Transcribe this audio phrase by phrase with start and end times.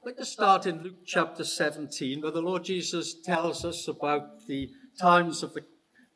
[0.00, 4.46] I'd like to start in Luke chapter 17, where the Lord Jesus tells us about
[4.46, 5.64] the times of the,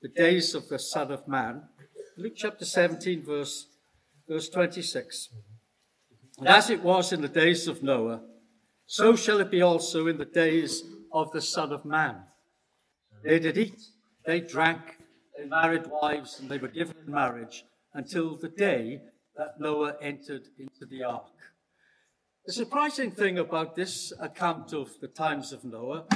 [0.01, 1.65] the days of the Son of Man.
[2.17, 3.67] Luke chapter 17, verse,
[4.29, 5.31] verse 26.
[6.39, 8.23] And as it was in the days of Noah,
[8.87, 12.23] so shall it be also in the days of the Son of Man.
[13.25, 13.83] They did eat,
[14.25, 14.99] they drank,
[15.37, 17.65] they married wives, and they were given in marriage
[17.95, 19.01] until the day
[19.37, 21.33] that Noah entered into the ark.
[22.45, 26.07] The surprising thing about this account of the times of Noah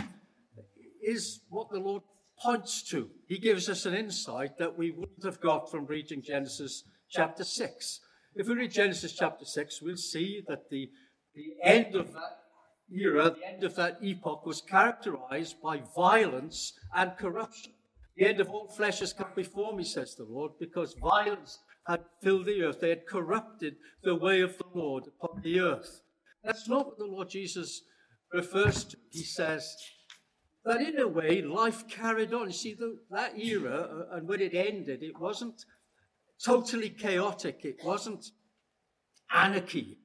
[1.00, 2.02] is what the Lord
[2.42, 3.08] points to.
[3.28, 8.00] He gives us an insight that we wouldn't have got from reading Genesis chapter 6.
[8.34, 10.90] If we read Genesis chapter 6, we'll see that the,
[11.36, 12.40] the end of that
[12.92, 17.72] era, the end of that epoch, was characterized by violence and corruption.
[18.16, 22.00] The end of all flesh has come before me, says the Lord, because violence had
[22.20, 22.80] filled the earth.
[22.80, 26.02] They had corrupted the way of the Lord upon the earth.
[26.46, 27.82] That's not what the Lord Jesus
[28.32, 28.96] refers to.
[29.10, 29.76] He says
[30.64, 32.46] that in a way, life carried on.
[32.46, 35.64] You see, the, that era uh, and when it ended, it wasn't
[36.44, 38.26] totally chaotic, it wasn't
[39.32, 39.98] anarchy.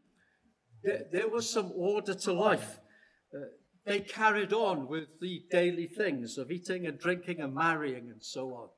[0.83, 2.79] There, there was some order to life.
[3.33, 3.41] Uh,
[3.85, 8.53] they carried on with the daily things of eating and drinking and marrying and so
[8.53, 8.69] on.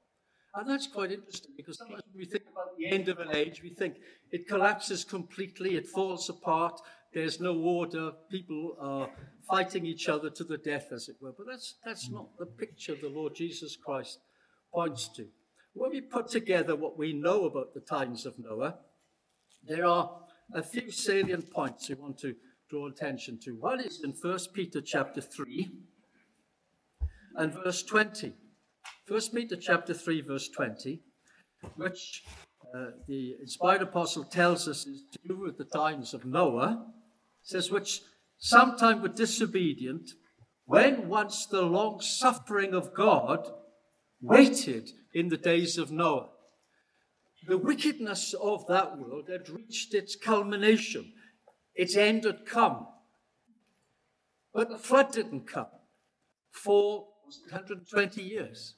[0.56, 3.62] And that's quite interesting because sometimes when we think about the end of an age,
[3.64, 3.96] we think
[4.32, 6.80] it collapses completely, it falls apart,
[7.14, 9.10] there's no order, people are
[9.50, 11.34] fighting each other to the death, as it were.
[11.38, 14.20] But that's, that's not the picture the Lord Jesus Christ
[14.74, 15.28] points to.
[15.74, 18.76] When we put together what we know about the times of Noah,
[19.68, 20.20] there are
[20.54, 22.36] a few salient points we want to
[22.70, 23.52] draw attention to.
[23.52, 25.72] One is in 1 Peter chapter 3
[27.36, 28.34] and verse 20.
[29.08, 31.02] 1 Peter chapter 3, verse 20,
[31.76, 32.24] which
[32.76, 36.86] uh, the inspired apostle tells us is to do with the times of Noah,
[37.44, 38.02] says, which
[38.38, 40.12] sometime were disobedient,
[40.66, 43.48] when once the long suffering of God
[44.22, 46.30] waited in the days of Noah.
[47.46, 51.12] The wickedness of that world had reached its culmination.
[51.76, 52.88] Its end had come.
[54.54, 55.68] But the flood didn't come
[56.52, 57.08] for
[57.50, 58.76] 120 years.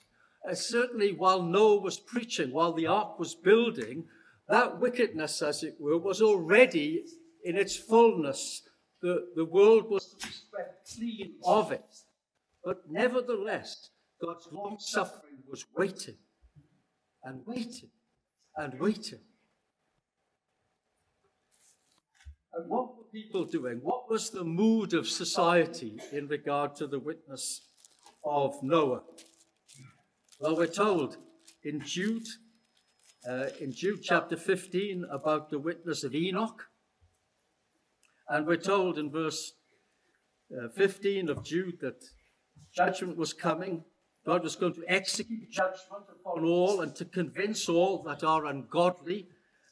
[0.50, 4.06] Uh, certainly, while Noah was preaching, while the ark was building,
[4.48, 7.04] that wickedness, as it were, was already
[7.44, 8.62] in its fullness.
[9.06, 11.96] The, the world was swept clean of it.
[12.64, 16.18] But nevertheless, God's long suffering was waiting
[17.24, 17.92] and waiting
[18.58, 19.20] and waiting.
[22.56, 23.80] And what were people doing?
[23.84, 27.62] What was the mood of society in regard to the witness
[28.24, 29.04] of Noah?
[30.40, 31.18] Well, we're told
[31.64, 32.28] in Jude,
[33.30, 36.64] uh, in Jude chapter 15, about the witness of Enoch.
[38.30, 39.54] And we're told in verse
[40.52, 42.04] uh, 15 of Jude that
[42.74, 43.84] judgment was coming.
[44.26, 49.28] God was going to execute judgment upon all and to convince all that are ungodly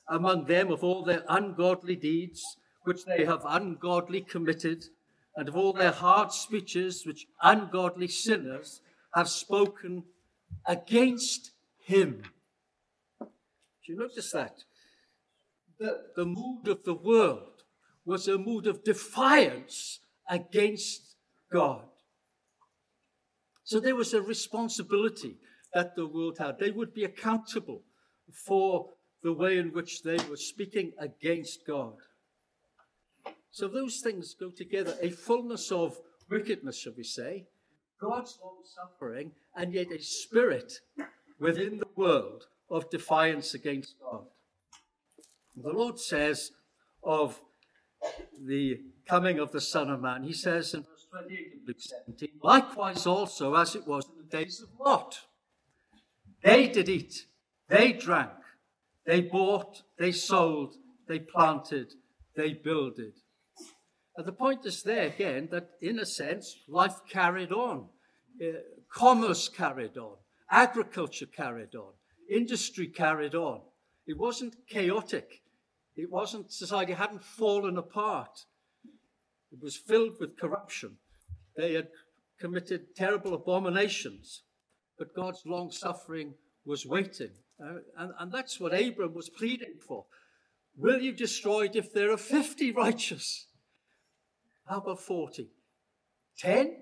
[0.08, 2.41] among them of all their ungodly deeds
[2.84, 4.84] which they have ungodly committed,
[5.38, 8.81] and of all their hard speeches which ungodly sinners
[9.16, 10.03] have spoken
[10.68, 11.52] against
[11.85, 12.24] him.
[13.22, 13.28] Do
[13.85, 14.64] you notice that?
[15.80, 17.53] The, the mood of the world
[18.06, 20.00] was a mood of defiance
[20.30, 21.16] against
[21.52, 21.86] God.
[23.64, 25.38] So there was a responsibility
[25.74, 26.59] that the world had.
[26.59, 27.81] They would be accountable
[28.31, 28.90] for
[29.24, 31.94] the way in which they were speaking against God.
[33.52, 35.97] So those things go together a fullness of
[36.30, 37.46] wickedness, shall we say,
[38.02, 40.74] God's long suffering, and yet a spirit
[41.40, 44.25] within the world of defiance against God.
[45.56, 46.52] The Lord says
[47.03, 47.40] of
[48.46, 52.30] the coming of the Son of Man, He says in verse 28 of Luke 17,
[52.41, 55.19] likewise also as it was in the days of Lot.
[56.44, 57.25] They did eat,
[57.69, 58.31] they drank,
[59.06, 60.75] they bought, they sold,
[61.08, 61.94] they planted,
[62.36, 63.14] they builded.
[64.16, 67.88] And the point is there again that, in a sense, life carried on,
[68.41, 68.59] uh,
[68.91, 70.17] commerce carried on,
[70.52, 71.94] agriculture carried on,
[72.29, 73.61] industry carried on.
[74.06, 75.42] It wasn't chaotic.
[75.95, 78.45] It wasn't, society hadn't fallen apart.
[79.51, 80.97] It was filled with corruption.
[81.55, 81.90] They had
[82.40, 84.43] committed terrible abominations,
[84.97, 86.34] but God's long suffering
[86.66, 87.31] was waiting.
[87.63, 90.05] Uh, and, and that's what Abram was pleading for.
[90.75, 93.47] Will you destroy it if there are 50 righteous?
[94.67, 95.49] How about 40?
[96.39, 96.75] 10?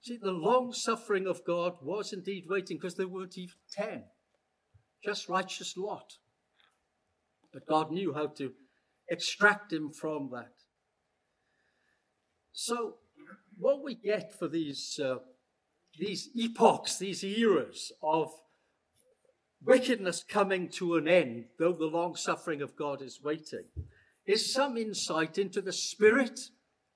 [0.00, 4.04] See, the long suffering of God was indeed waiting because there weren't even 10.
[5.04, 6.14] Just righteous Lot.
[7.58, 8.52] But God knew how to
[9.08, 10.52] extract him from that.
[12.52, 12.96] So,
[13.56, 15.16] what we get for these, uh,
[15.98, 18.30] these epochs, these eras of
[19.64, 23.64] wickedness coming to an end, though the long suffering of God is waiting,
[24.24, 26.38] is some insight into the spirit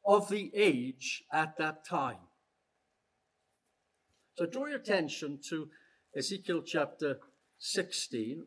[0.04, 2.18] of the age at that time.
[4.34, 5.68] So draw your attention to
[6.16, 7.18] Ezekiel chapter
[7.58, 8.44] 16.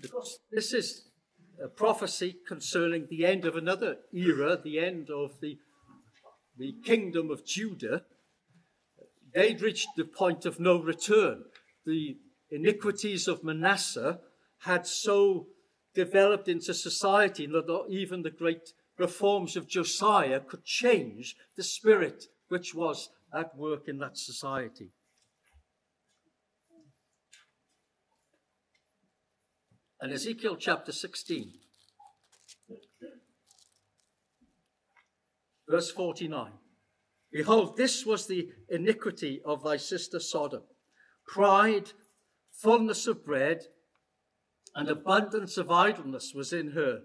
[0.00, 1.10] Because this is
[1.62, 5.58] a prophecy concerning the end of another era, the end of the,
[6.56, 8.02] the kingdom of Judah.
[9.34, 11.44] They'd reached the point of no return.
[11.84, 12.16] The
[12.50, 14.20] iniquities of Manasseh
[14.60, 15.46] had so
[15.94, 22.74] developed into society that even the great reforms of Josiah could change the spirit which
[22.74, 24.90] was at work in that society.
[30.02, 31.52] And Ezekiel chapter 16,
[35.68, 36.52] verse 49.
[37.30, 40.62] Behold, this was the iniquity of thy sister Sodom
[41.26, 41.92] pride,
[42.50, 43.60] fullness of bread,
[44.74, 47.02] and abundance of idleness was in her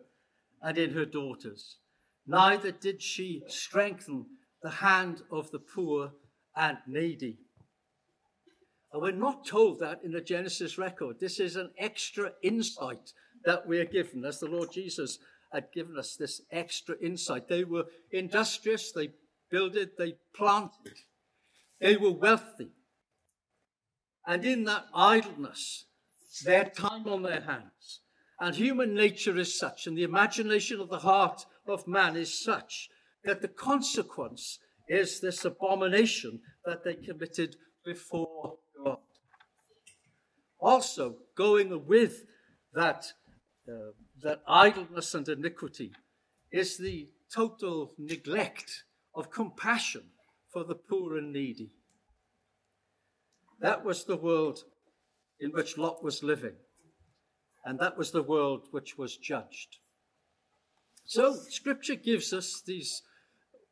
[0.62, 1.78] and in her daughters.
[2.26, 4.26] Neither did she strengthen
[4.64, 6.14] the hand of the poor
[6.56, 7.40] and needy.
[8.96, 11.20] And we're not told that in the Genesis record.
[11.20, 13.12] This is an extra insight
[13.44, 15.20] that we're given, as the Lord Jesus
[15.52, 17.50] had given us this extra insight.
[17.50, 19.10] They were industrious, they
[19.52, 20.94] builded, they planted,
[21.82, 22.70] they were wealthy.
[24.26, 25.88] And in that idleness,
[26.46, 28.00] they had time on their hands.
[28.40, 32.88] And human nature is such, and the imagination of the heart of man is such,
[33.26, 38.60] that the consequence is this abomination that they committed before.
[40.60, 42.26] Also, going with
[42.74, 43.06] that,
[43.70, 43.92] uh,
[44.22, 45.92] that idleness and iniquity
[46.52, 50.04] is the total neglect of compassion
[50.52, 51.72] for the poor and needy.
[53.60, 54.60] That was the world
[55.40, 56.56] in which Lot was living,
[57.64, 59.78] and that was the world which was judged.
[61.06, 63.04] So, Scripture gives us these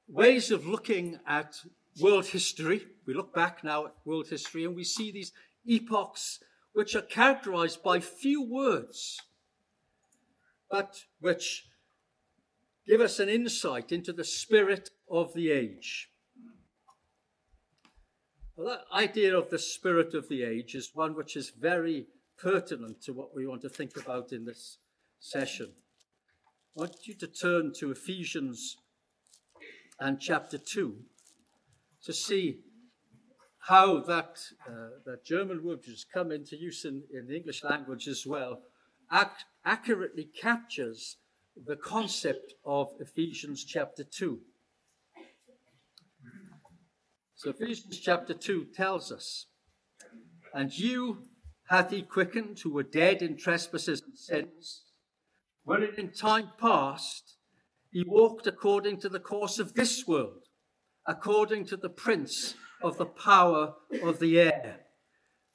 [0.08, 1.56] ways of looking at
[2.00, 2.86] world history.
[3.06, 5.32] We look back now at world history and we see these
[5.66, 6.40] epochs
[6.74, 9.22] which are characterized by few words,
[10.70, 11.68] but which
[12.88, 16.10] give us an insight into the spirit of the age.
[18.56, 23.02] Well, that idea of the spirit of the age is one which is very pertinent
[23.04, 24.78] to what we want to think about in this
[25.20, 25.72] session.
[26.76, 28.78] I want you to turn to Ephesians
[30.00, 30.96] and chapter 2
[32.04, 32.60] to see
[33.68, 37.64] how that, uh, that German word, which has come into use in, in the English
[37.64, 38.62] language as well,
[39.12, 41.18] ac- accurately captures
[41.66, 44.40] the concept of Ephesians chapter 2.
[47.36, 49.46] So Ephesians chapter 2 tells us,
[50.54, 51.24] And you
[51.70, 54.84] hath he quickened who were dead in trespasses and sins,
[55.64, 57.38] wherein in time past
[57.92, 60.48] he walked according to the course of this world,
[61.08, 64.82] according to the prince of the power of the air,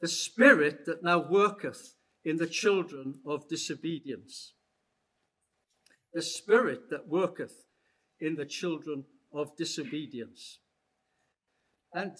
[0.00, 1.94] the spirit that now worketh
[2.24, 4.54] in the children of disobedience.
[6.12, 7.66] The spirit that worketh
[8.20, 10.58] in the children of disobedience.
[11.92, 12.12] And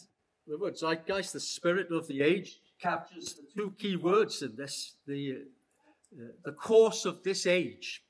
[0.47, 4.95] the word zeitgeist, the spirit of the age, captures the two key words in this
[5.07, 5.43] the,
[6.13, 8.03] uh, the course of this age,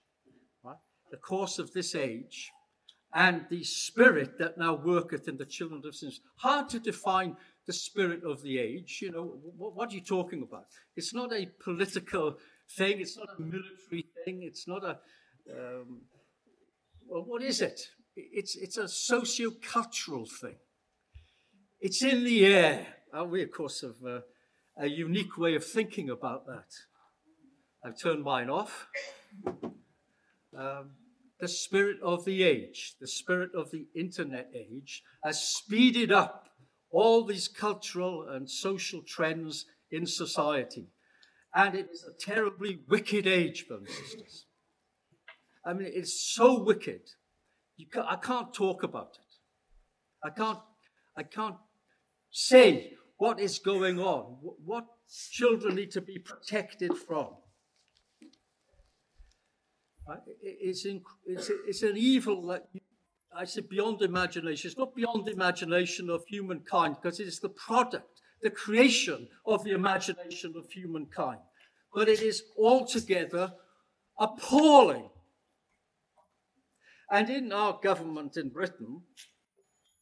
[0.62, 0.76] right?
[1.10, 2.50] the course of this age,
[3.14, 6.20] and the spirit that now worketh in the children of sins.
[6.36, 7.36] Hard to define
[7.66, 9.00] the spirit of the age.
[9.02, 10.66] You know, what, what are you talking about?
[10.96, 12.36] It's not a political
[12.76, 14.98] thing, it's not a military thing, it's not a.
[15.50, 16.02] Um,
[17.06, 17.80] well, what is it?
[18.14, 20.56] It's, it's a socio-cultural thing.
[21.80, 22.86] It's in the air.
[23.26, 24.20] We, of course, have uh,
[24.76, 26.66] a unique way of thinking about that.
[27.82, 28.88] I've turned mine off.
[30.56, 30.90] Um,
[31.40, 36.48] the spirit of the age, the spirit of the internet age, has speeded up
[36.90, 40.88] all these cultural and social trends in society.
[41.54, 44.46] And it is a terribly wicked age, brothers and sisters.
[45.64, 47.02] I mean, it's so wicked.
[47.92, 50.26] Can, I can't talk about it.
[50.26, 50.58] I can't,
[51.16, 51.56] I can't
[52.30, 54.84] say what is going on, what
[55.30, 57.28] children need to be protected from.
[60.42, 62.68] It's, it's, it's an evil that
[63.36, 64.68] I say beyond imagination.
[64.68, 69.72] It's not beyond imagination of humankind because it is the product, the creation of the
[69.72, 71.40] imagination of humankind.
[71.94, 73.52] But it is altogether
[74.18, 75.10] appalling.
[77.10, 79.02] And in our government in Britain,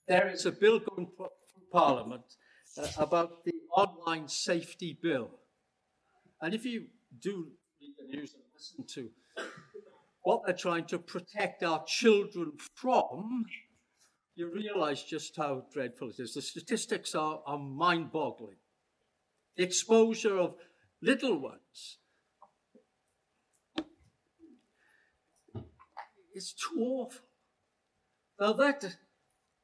[0.08, 1.28] there is a bill going through
[1.72, 2.24] Parliament
[2.78, 5.30] uh, about the online safety bill.
[6.40, 6.86] And if you
[7.20, 7.48] do
[7.80, 9.10] read the news and listen to
[10.26, 13.44] what they're trying to protect our children from,
[14.34, 16.34] you realize just how dreadful it is.
[16.34, 18.56] The statistics are, are mind boggling.
[19.56, 20.56] The exposure of
[21.00, 21.98] little ones
[26.34, 27.20] is too awful.
[28.40, 28.96] Now, that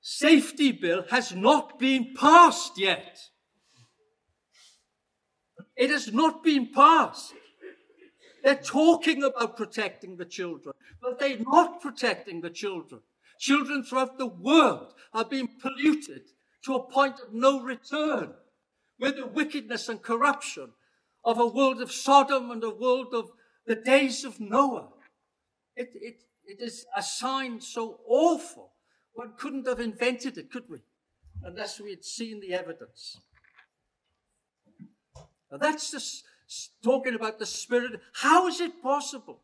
[0.00, 3.18] safety bill has not been passed yet.
[5.74, 7.34] It has not been passed.
[8.42, 13.02] They're talking about protecting the children, but they're not protecting the children.
[13.38, 16.22] Children throughout the world are being polluted
[16.64, 18.34] to a point of no return
[18.98, 20.70] with the wickedness and corruption
[21.24, 23.30] of a world of Sodom and a world of
[23.66, 24.88] the days of Noah.
[25.76, 28.72] It, it, it is a sign so awful.
[29.14, 30.78] One couldn't have invented it, could we?
[31.42, 33.18] Unless we had seen the evidence.
[35.50, 36.24] Now that's just
[36.82, 38.00] talking about the spirit.
[38.14, 39.40] How is it possible?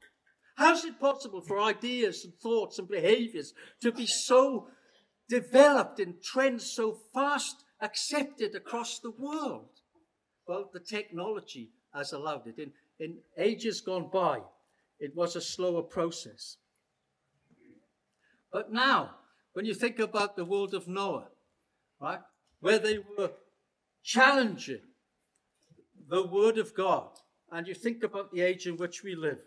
[0.56, 4.68] How is it possible for ideas and thoughts and behaviors to be so
[5.28, 9.68] developed in trends so fast accepted across the world?
[10.46, 12.58] Well, the technology has allowed it.
[12.58, 14.40] In, in ages gone by,
[14.98, 16.56] it was a slower process.
[18.52, 19.10] But now,
[19.52, 21.28] when you think about the world of Noah,
[22.00, 22.20] right,
[22.60, 23.30] where they were
[24.02, 24.80] challenging
[26.08, 27.10] the Word of God,
[27.52, 29.38] and you think about the age in which we live.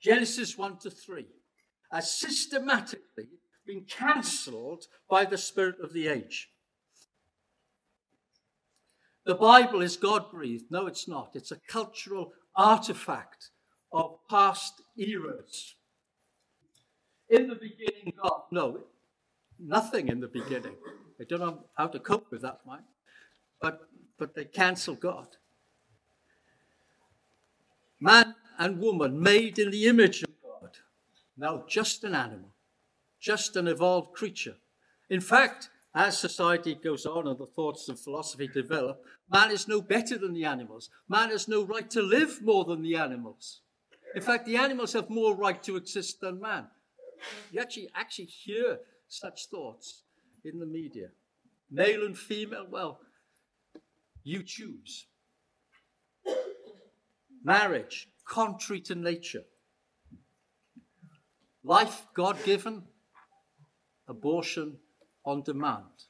[0.00, 1.26] Genesis 1 to 3
[1.92, 3.28] has systematically
[3.66, 6.48] been cancelled by the spirit of the age.
[9.24, 10.64] The Bible is God breathed.
[10.70, 11.30] No, it's not.
[11.34, 13.50] It's a cultural artifact
[13.92, 15.76] of past eras.
[17.28, 18.42] In the beginning, God.
[18.50, 18.80] No,
[19.60, 20.74] nothing in the beginning.
[21.22, 22.82] They don't know how to cope with that, right?
[23.60, 23.82] But,
[24.18, 25.28] but they cancel God.
[28.00, 30.78] Man and woman made in the image of God.
[31.36, 32.48] Now, just an animal,
[33.20, 34.56] just an evolved creature.
[35.10, 39.80] In fact, as society goes on and the thoughts of philosophy develop, man is no
[39.80, 40.90] better than the animals.
[41.08, 43.60] Man has no right to live more than the animals.
[44.16, 46.66] In fact, the animals have more right to exist than man.
[47.52, 50.01] You actually, actually hear such thoughts
[50.44, 51.08] in the media.
[51.70, 53.00] Male and female, well,
[54.24, 55.06] you choose.
[57.44, 59.44] Marriage, contrary to nature.
[61.64, 62.82] Life, God given.
[64.08, 64.78] Abortion,
[65.24, 66.06] on demand.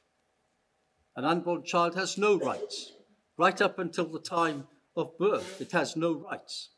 [1.15, 2.93] An unborn child has no rights.
[3.37, 6.69] Right up until the time of birth, it has no rights.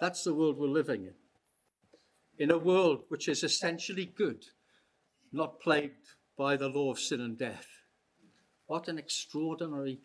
[0.00, 1.14] That's the world we're living in.
[2.38, 4.44] In a world which is essentially good,
[5.32, 7.66] not plagued by the law of sin and death.
[8.66, 10.00] What an extraordinary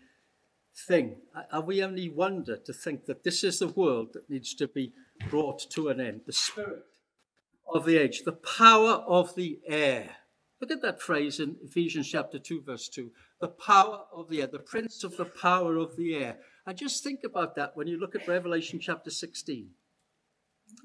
[0.88, 1.18] thing.
[1.52, 4.94] And we only wonder to think that this is the world that needs to be
[5.30, 6.22] brought to an end.
[6.26, 6.86] The spirit
[7.74, 10.18] of the age, the power of the air
[10.64, 13.12] Look at that phrase in Ephesians chapter 2, verse 2.
[13.42, 16.38] The power of the air, the prince of the power of the air.
[16.66, 19.72] And just think about that when you look at Revelation chapter 16.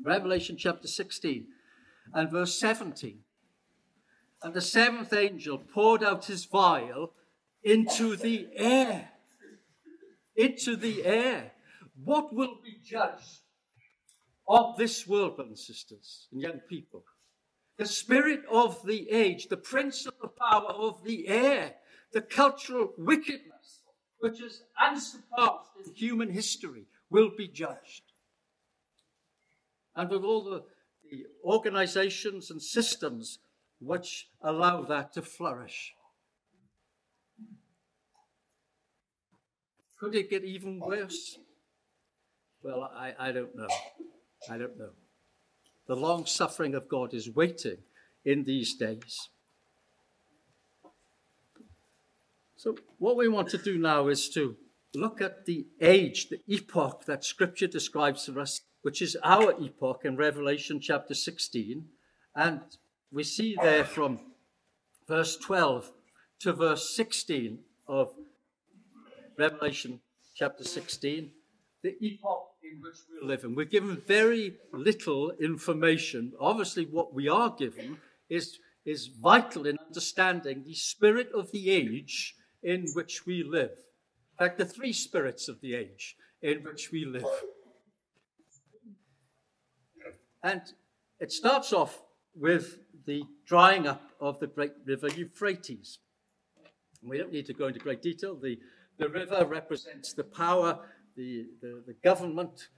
[0.05, 1.47] Revelation chapter 16
[2.13, 3.21] and verse 17.
[4.43, 7.13] And the seventh angel poured out his vial
[7.63, 9.11] into the air.
[10.37, 11.53] Into the air.
[12.05, 13.41] What will be judged
[14.47, 17.05] of this world, brothers and sisters and young people?
[17.79, 21.77] the spirit of the age, the prince of the power of the air,
[22.13, 23.83] the cultural wickedness
[24.19, 28.03] which is unsurpassed in human history will be judged.
[29.95, 30.65] And with all the,
[31.09, 33.39] the organizations and systems
[33.81, 35.95] which allow that to flourish.
[39.99, 41.39] Could it get even worse?
[42.63, 43.69] Well, I, I don't know.
[44.49, 44.91] I don't know.
[45.87, 47.79] The long suffering of God is waiting
[48.25, 49.29] in these days.
[52.57, 54.57] So, what we want to do now is to
[54.95, 60.03] look at the age, the epoch that Scripture describes for us, which is our epoch
[60.05, 61.87] in Revelation chapter 16.
[62.35, 62.61] And
[63.11, 64.21] we see there from
[65.07, 65.91] verse 12
[66.41, 68.13] to verse 16 of
[69.39, 70.01] Revelation
[70.35, 71.31] chapter 16,
[71.83, 73.57] the epoch in which we live living.
[73.57, 76.33] We're given very little information.
[76.39, 77.99] Obviously, what we are given
[78.29, 83.71] is, is vital in understanding the spirit of the age in which we live.
[83.71, 87.25] In fact, the three spirits of the age in which we live.
[90.43, 90.63] And
[91.19, 92.03] it starts off
[92.35, 95.99] with the drying up of the great river Euphrates.
[97.03, 98.37] We don't need to go into great detail.
[98.37, 98.59] The,
[98.99, 100.79] the river represents the power,
[101.17, 102.69] the, the, the government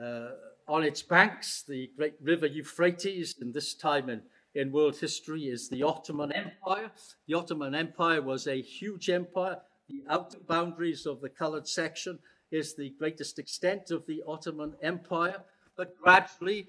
[0.00, 0.28] uh,
[0.68, 1.64] on its banks.
[1.66, 4.22] The great river Euphrates, in this time in,
[4.54, 6.92] in world history, is the Ottoman Empire.
[7.26, 9.56] The Ottoman Empire was a huge empire.
[9.88, 12.20] The outer boundaries of the colored section
[12.52, 15.42] is the greatest extent of the Ottoman Empire.
[15.76, 16.68] But gradually,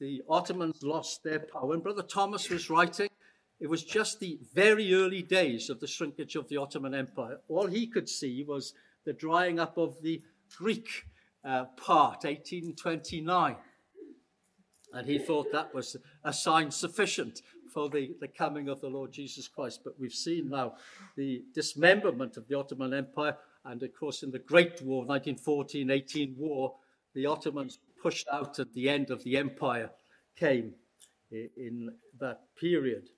[0.00, 1.74] the Ottomans lost their power.
[1.74, 3.10] And Brother Thomas was writing,
[3.60, 7.38] it was just the very early days of the shrinkage of the Ottoman Empire.
[7.48, 8.72] All he could see was
[9.04, 10.22] the drying up of the
[10.56, 10.88] Greek
[11.44, 13.56] uh, part, 1829.
[14.92, 17.42] And he thought that was a sign sufficient
[17.72, 19.80] for the, the coming of the Lord Jesus Christ.
[19.84, 20.74] But we've seen now
[21.16, 26.34] the dismemberment of the Ottoman Empire, and of course, in the Great War, 1914 18
[26.38, 26.74] war,
[27.14, 29.90] the Ottomans pushed out at the end of the empire
[30.36, 30.74] came
[31.30, 33.08] in that period.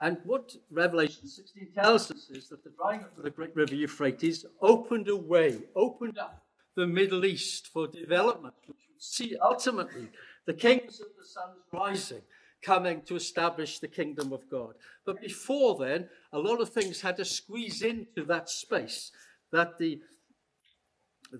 [0.00, 3.74] And what Revelation 16 tells us is that the drying up of the great river
[3.74, 6.42] Euphrates opened a way, opened up
[6.74, 10.08] the Middle East for development, which would see ultimately
[10.46, 12.22] the kings of the sun's rising
[12.62, 14.74] coming to establish the kingdom of God.
[15.04, 19.12] But before then, a lot of things had to squeeze into that space
[19.52, 20.00] that the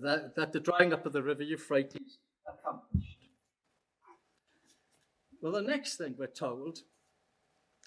[0.01, 3.17] that, that the drying up of the river Euphrates accomplished.
[5.41, 6.79] Well, the next thing we're told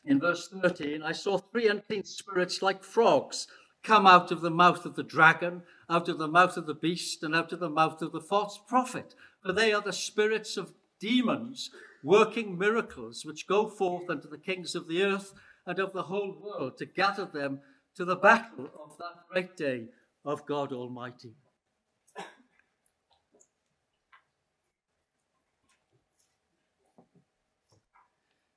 [0.04, 3.48] in verse 13 I saw three unclean spirits like frogs
[3.82, 7.22] come out of the mouth of the dragon, out of the mouth of the beast,
[7.22, 9.14] and out of the mouth of the false prophet.
[9.42, 11.70] For they are the spirits of demons
[12.02, 15.32] working miracles, which go forth unto the kings of the earth
[15.66, 17.60] and of the whole world to gather them
[17.96, 19.86] to the battle of that great day
[20.24, 21.34] of God Almighty.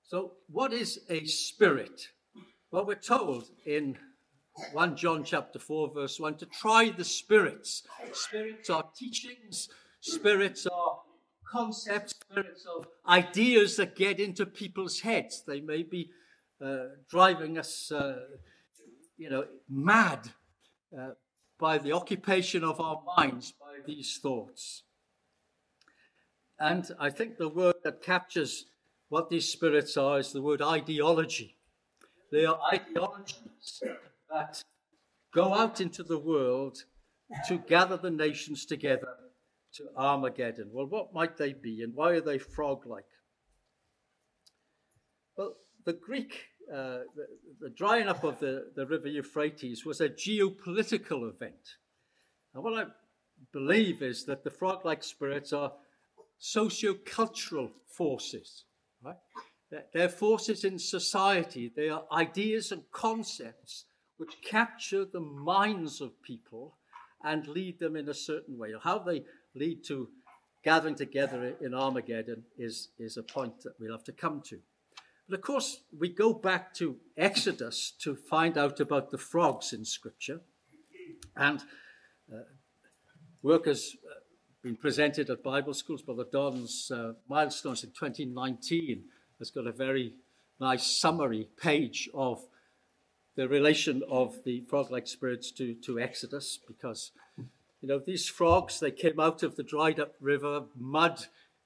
[0.09, 2.07] So, what is a spirit?
[2.71, 3.95] Well, we're told in
[4.73, 7.83] 1 John chapter 4, verse 1 to try the spirits.
[8.13, 9.69] Spirits are teachings,
[10.01, 10.97] spirits are
[11.47, 15.43] concepts, spirits of ideas that get into people's heads.
[15.45, 16.09] They may be
[16.59, 18.17] uh, driving us, uh,
[19.15, 20.31] you know, mad
[20.99, 21.09] uh,
[21.59, 24.81] by the occupation of our minds by these thoughts.
[26.57, 28.65] And I think the word that captures
[29.09, 31.57] what these spirits are is the word ideology.
[32.31, 33.81] They are ideologies
[34.29, 34.63] that
[35.33, 36.83] go out into the world
[37.47, 39.15] to gather the nations together
[39.73, 40.69] to Armageddon.
[40.71, 43.05] Well, what might they be and why are they frog like?
[45.35, 47.27] Well, the Greek, uh, the,
[47.61, 51.77] the, drying up of the, the river Euphrates was a geopolitical event.
[52.53, 52.89] And what I
[53.53, 55.71] believe is that the frog like spirits are
[56.37, 58.65] socio-cultural forces
[59.03, 59.15] Right?
[59.93, 63.85] They're forces in society, they are ideas and concepts
[64.17, 66.77] which capture the minds of people
[67.23, 68.73] and lead them in a certain way.
[68.81, 69.23] How they
[69.55, 70.09] lead to
[70.63, 74.59] gathering together in Armageddon is, is a point that we'll have to come to.
[75.27, 79.85] But of course, we go back to Exodus to find out about the frogs in
[79.85, 80.41] Scripture.
[81.35, 81.61] And
[82.33, 82.39] uh,
[83.43, 84.08] work has uh,
[84.61, 86.01] been presented at Bible schools.
[86.01, 89.03] Brother Don's uh, milestones in 2019
[89.39, 90.13] has got a very
[90.59, 92.41] nice summary page of
[93.35, 98.91] the relation of the frog-like spirits to, to Exodus, because you know these frogs they
[98.91, 101.25] came out of the dried up river, mud,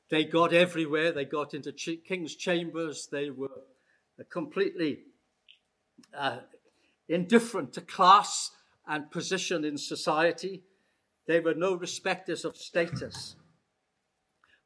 [0.10, 1.12] they got everywhere.
[1.12, 3.08] They got into ch- king's chambers.
[3.12, 3.50] They were
[4.30, 5.00] completely
[6.16, 6.42] uh,
[7.10, 8.52] indifferent to class
[8.88, 10.62] and position in society.
[11.28, 13.36] They were no respecters of status.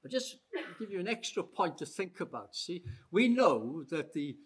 [0.02, 0.38] But just
[0.80, 2.56] give you an extra point to think about.
[2.56, 4.38] See, we know that the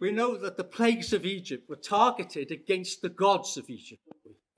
[0.00, 4.02] we know that the plagues of Egypt were targeted against the gods of Egypt.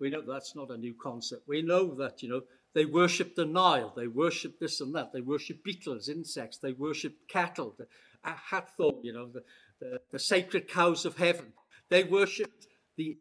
[0.01, 1.42] We know that's not a new concept.
[1.46, 2.42] We know that, you know,
[2.75, 7.29] they worshipped the Nile, they worshipped this and that, they worshipped beetles, insects, they worshipped
[7.29, 7.87] cattle, the
[8.22, 9.42] Hathor, you know, the,
[9.81, 11.53] the, the sacred cows of heaven.
[11.88, 13.16] They worshipped the,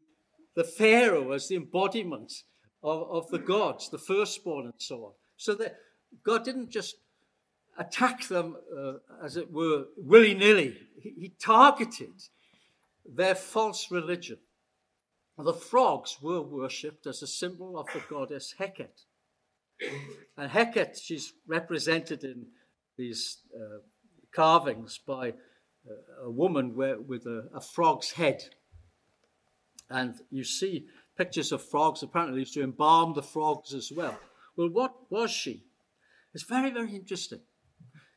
[0.56, 2.34] the Pharaoh as the embodiment
[2.86, 5.12] of, of the gods, the firstborn, and so on.
[5.38, 5.78] So that
[6.24, 6.95] God didn't just
[7.78, 8.93] attack them, uh,
[9.24, 10.78] as it were, willy nilly.
[11.02, 12.13] He, he, targeted
[13.06, 14.38] their false religion.
[15.38, 19.04] The frogs were worshipped as a symbol of the goddess Heket.
[20.38, 22.45] And Heket, she's represented in
[22.98, 23.80] these uh,
[24.34, 28.43] carvings by uh, a woman where, with a, a frog's head.
[29.89, 30.86] And you see
[31.17, 32.04] pictures of frogs.
[32.04, 34.17] Apparently, used to embalm the frogs as well.
[34.58, 35.65] Well, what was she?
[36.34, 37.41] It's very, very interesting.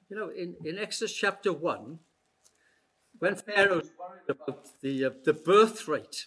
[0.08, 1.98] You know, in, in Exodus chapter 1,
[3.18, 6.26] when Pharaoh's worried about the, uh, the birth rate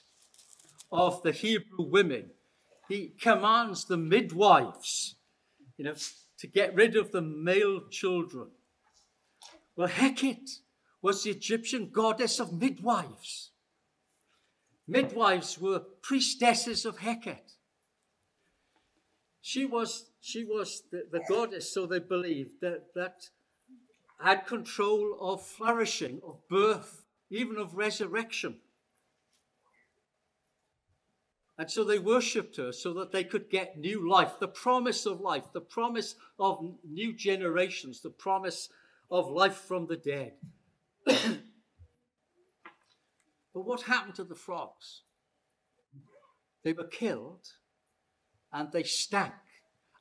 [0.91, 2.31] of the Hebrew women,
[2.89, 5.15] he commands the midwives,
[5.77, 5.95] you know,
[6.39, 8.49] to get rid of the male children.
[9.75, 10.59] Well, Heket
[11.01, 13.50] was the Egyptian goddess of midwives.
[14.91, 17.55] Midwives were priestesses of Heket.
[19.39, 23.29] She was, she was the, the goddess, so they believed, that, that
[24.19, 28.57] had control of flourishing, of birth, even of resurrection.
[31.57, 35.21] And so they worshipped her so that they could get new life, the promise of
[35.21, 38.67] life, the promise of new generations, the promise
[39.09, 40.33] of life from the dead.
[43.53, 45.01] but what happened to the frogs?
[46.63, 47.47] They were killed
[48.51, 49.33] and they stank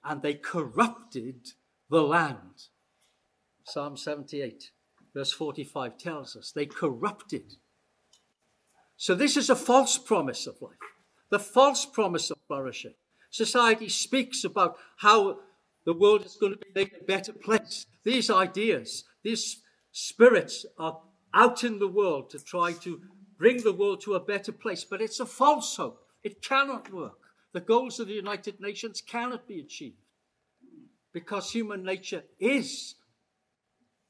[0.04, 1.52] and they corrupted
[1.88, 2.68] the land.
[3.64, 4.70] Psalm 78,
[5.14, 7.54] verse 45 tells us they corrupted.
[8.96, 10.74] So, this is a false promise of life,
[11.30, 12.94] the false promise of flourishing.
[13.30, 15.38] Society speaks about how
[15.86, 17.86] the world is going to be made a better place.
[18.04, 21.00] These ideas, these spirits are
[21.32, 23.00] out in the world to try to
[23.40, 26.04] bring the world to a better place, but it's a false hope.
[26.22, 27.18] It cannot work.
[27.54, 29.96] The goals of the United Nations cannot be achieved
[31.14, 32.96] because human nature is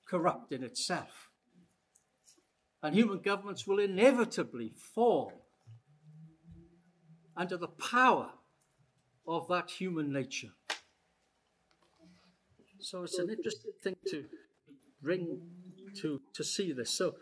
[0.08, 1.30] corrupt in itself.
[2.82, 5.32] And human governments will inevitably fall
[7.36, 8.30] under the power
[9.28, 10.50] of that human nature.
[12.80, 14.24] So it's an interesting thing to
[15.00, 15.40] bring
[16.00, 16.90] to, to see this.
[16.90, 17.14] So,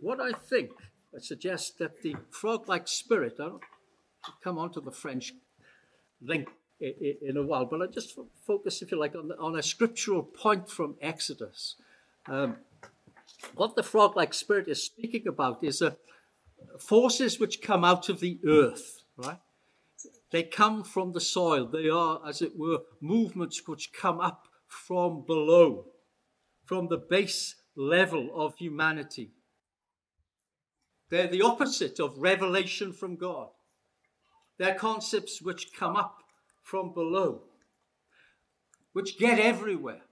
[0.00, 0.70] what I think,
[1.16, 3.60] I suggest that the frog like spirit, I'll
[4.44, 5.32] come on to the French
[6.20, 6.48] link
[6.78, 10.68] in a while, but I just focus, if you like, on, on a scriptural point
[10.68, 11.76] from Exodus.
[12.26, 12.56] Um,
[13.54, 15.92] what the frog like spirit is speaking about is uh,
[16.78, 19.38] forces which come out of the earth, right?
[20.32, 21.66] They come from the soil.
[21.66, 25.86] They are, as it were, movements which come up from below,
[26.66, 29.30] from the base level of humanity.
[31.08, 33.48] They're the opposite of revelation from God.
[34.58, 36.22] They're concepts which come up
[36.62, 37.42] from below,
[38.92, 40.02] which get everywhere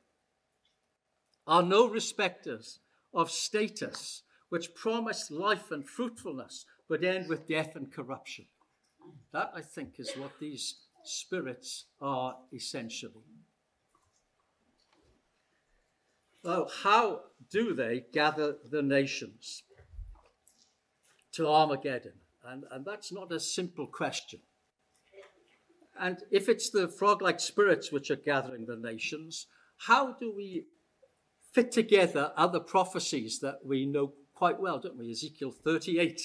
[1.46, 2.78] are no respecters
[3.12, 8.46] of status, which promise life and fruitfulness, but end with death and corruption.
[9.32, 13.24] That, I think, is what these spirits are essentially.
[16.44, 19.62] How do they gather the nations
[21.34, 22.12] to Armageddon?
[22.46, 24.40] And, and that's not a simple question.
[25.98, 30.66] And if it's the frog like spirits which are gathering the nations, how do we
[31.52, 35.10] fit together other prophecies that we know quite well, don't we?
[35.10, 36.20] Ezekiel 38.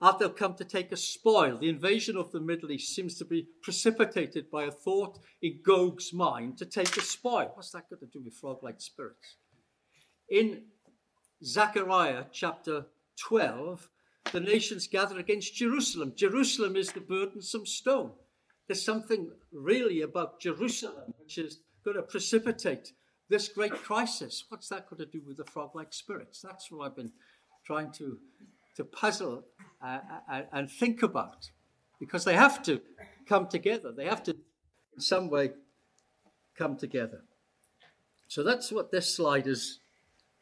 [0.00, 1.58] Art thou come to take a spoil?
[1.58, 6.12] The invasion of the Middle East seems to be precipitated by a thought in Gog's
[6.12, 7.52] mind to take a spoil.
[7.54, 9.36] What's that got to do with frog like spirits?
[10.28, 10.62] In
[11.44, 12.86] Zechariah chapter
[13.20, 13.88] 12,
[14.30, 16.12] the nations gather against Jerusalem.
[16.16, 18.12] Jerusalem is the burdensome stone.
[18.66, 22.92] There's something really about Jerusalem which is going to precipitate
[23.28, 24.44] this great crisis.
[24.48, 26.40] What's that got to do with the frog like spirits?
[26.40, 27.12] That's what I've been
[27.64, 28.18] trying to,
[28.76, 29.44] to puzzle
[29.84, 29.98] uh,
[30.30, 31.50] uh, and think about
[31.98, 32.80] because they have to
[33.28, 33.92] come together.
[33.92, 35.52] They have to, in some way,
[36.56, 37.22] come together.
[38.28, 39.80] So that's what this slide is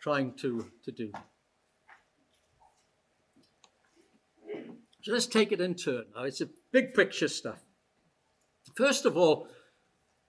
[0.01, 1.13] trying to, to do.
[5.03, 6.05] So let's take it in turn.
[6.15, 7.59] Now, it's a big picture stuff.
[8.77, 9.49] First of all,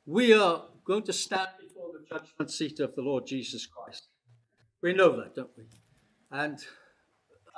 [0.06, 4.08] we are going to stand before the judgment seat of the Lord Jesus Christ.
[4.82, 5.66] We know that, don't we?
[6.32, 6.58] And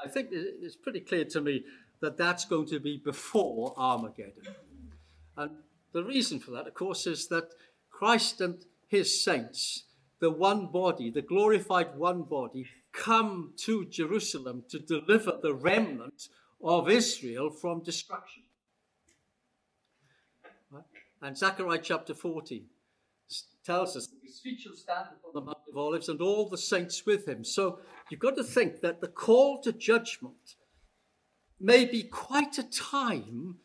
[0.04, 1.64] I think it's pretty clear to me
[2.02, 4.44] that that's going to be before Armageddon.
[5.38, 5.52] And
[5.94, 7.54] the reason for that, of course, is that
[7.92, 9.86] Christ and his saints,
[10.20, 16.28] the one body, the glorified one body, come to Jerusalem to deliver the remnant
[16.64, 18.44] of Israel from destruction.
[21.22, 22.66] And Zechariah chapter 14
[23.66, 26.58] tells us that his feet shall stand upon the Mount of Olives and all the
[26.58, 27.46] saints with him.
[27.46, 30.56] So you've got to think that the call to judgment
[31.62, 33.56] may be quite a time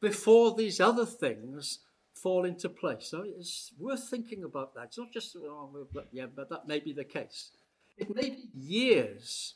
[0.00, 1.80] before these other things
[2.14, 3.08] fall into place.
[3.08, 4.84] So it's worth thinking about that.
[4.84, 7.50] It's not just, oh, yeah, but that may be the case.
[7.98, 9.54] It may be years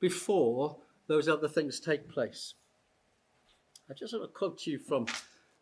[0.00, 0.78] before
[1.08, 2.54] those other things take place.
[3.90, 5.06] I just want to quote to you from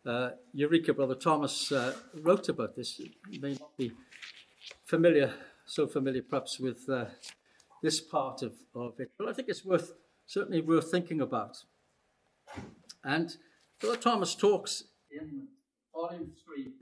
[0.05, 0.93] uh, Eureka.
[0.93, 2.99] Brother Thomas uh, wrote about this.
[3.29, 3.93] You may not be
[4.85, 5.33] familiar,
[5.65, 7.05] so familiar perhaps with uh,
[7.81, 9.93] this part of, of it, but I think it's worth
[10.25, 11.63] certainly worth thinking about.
[13.03, 13.35] And
[13.79, 15.47] Brother Thomas talks in
[15.93, 16.73] volume 3.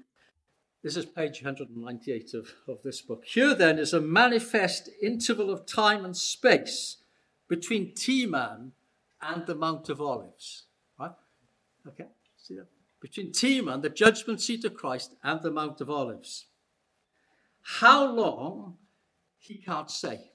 [0.82, 3.24] This is page 198 of, of this book.
[3.26, 6.98] Here then is a manifest interval of time and space
[7.48, 8.72] between Teman
[9.22, 10.66] and the Mount of Olives.
[11.00, 11.12] Right?
[11.88, 12.68] Okay, see that?
[13.02, 16.48] Between Teman, the judgment seat of Christ, and the Mount of Olives.
[17.62, 18.78] How long,
[19.40, 20.32] he can't say.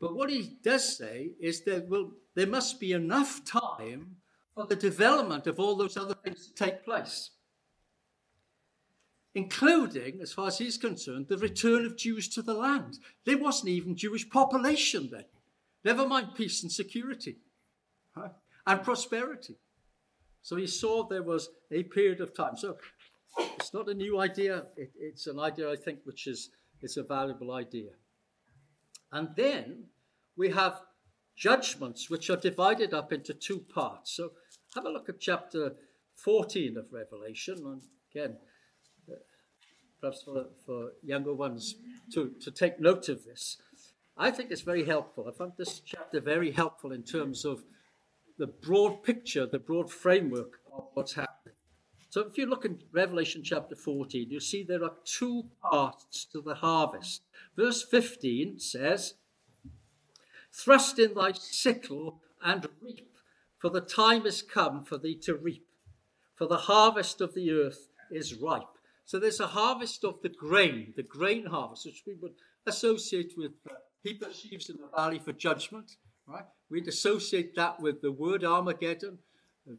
[0.00, 4.16] But what he does say is there, will, there must be enough time
[4.54, 7.30] for the development of all those other things to take place,
[9.34, 12.98] including, as far as he's concerned, the return of Jews to the land.
[13.24, 15.24] There wasn't even Jewish population then,
[15.84, 17.38] never mind peace and security
[18.16, 18.30] right?
[18.66, 19.56] and prosperity.
[20.42, 22.56] So he saw there was a period of time.
[22.56, 22.76] So
[23.38, 24.64] it's not a new idea.
[24.76, 26.50] It, it's an idea, I think, which is,
[26.82, 27.90] is a valuable idea.
[29.12, 29.84] And then
[30.36, 30.80] we have
[31.36, 34.12] judgments which are divided up into two parts.
[34.12, 34.32] So
[34.74, 35.74] have a look at chapter
[36.16, 37.58] 14 of Revelation.
[37.64, 38.36] And again,
[40.02, 41.76] perhaps for, for younger ones
[42.12, 43.56] to, to take note of this.
[44.18, 45.26] I think it's very helpful.
[45.28, 47.62] I found this chapter very helpful in terms of
[48.36, 51.54] the broad picture, the broad framework of what's happening.
[52.10, 56.42] So if you look in Revelation chapter 14, you see there are two parts to
[56.42, 57.22] the harvest.
[57.56, 59.14] Verse 15 says,
[60.52, 63.08] Thrust in thy sickle and reap,
[63.58, 65.64] for the time is come for thee to reap,
[66.34, 68.71] for the harvest of the earth is ripe.
[69.12, 72.32] So there's a harvest of the grain, the grain harvest, which we would
[72.66, 75.96] associate with uh, sheaves in the valley for judgment.
[76.26, 76.46] Right?
[76.70, 79.18] We'd associate that with the word Armageddon,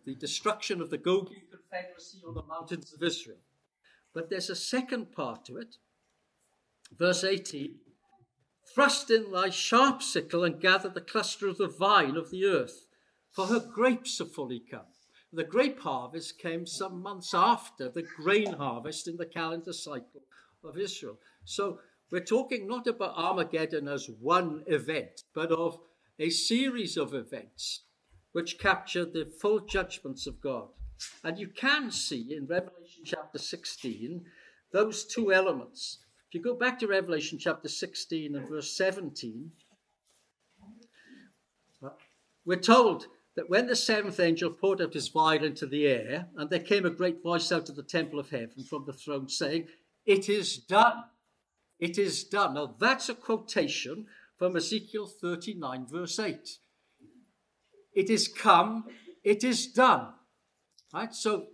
[0.06, 3.40] the destruction of the Gogi Confederacy on the mountains of Israel.
[4.14, 5.78] But there's a second part to it.
[6.96, 7.78] Verse 18
[8.76, 12.86] Thrust in thy sharp sickle and gather the cluster of the vine of the earth,
[13.32, 14.93] for her grapes are fully come.
[15.36, 20.22] The grape harvest came some months after the grain harvest in the calendar cycle
[20.64, 21.18] of Israel.
[21.44, 21.80] So
[22.12, 25.80] we're talking not about Armageddon as one event, but of
[26.20, 27.82] a series of events
[28.34, 30.68] which capture the full judgments of God.
[31.24, 34.24] And you can see in Revelation chapter 16
[34.72, 35.98] those two elements.
[36.28, 39.52] If you go back to Revelation chapter 16 and verse 17,
[42.46, 46.50] we're told that when the seventh angel poured out his vial into the air, and
[46.50, 49.68] there came a great voice out of the temple of heaven from the throne saying,
[50.06, 51.06] It is done.
[51.80, 52.54] It is done.
[52.54, 54.06] Now that's a quotation
[54.38, 56.58] from Ezekiel 39, verse 8.
[57.94, 58.86] It is come,
[59.24, 60.14] it is done.
[60.94, 61.14] Right?
[61.14, 61.48] So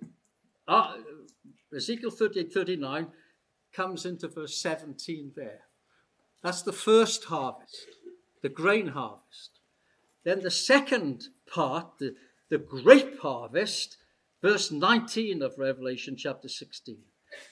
[0.67, 0.95] uh,
[1.75, 3.07] Ezekiel 38, 39
[3.73, 5.61] comes into verse 17 there.
[6.43, 7.87] That's the first harvest,
[8.41, 9.58] the grain harvest.
[10.29, 12.13] Then the second part, the,
[12.49, 13.97] the grape harvest,
[14.43, 16.99] verse 19 of Revelation chapter 16.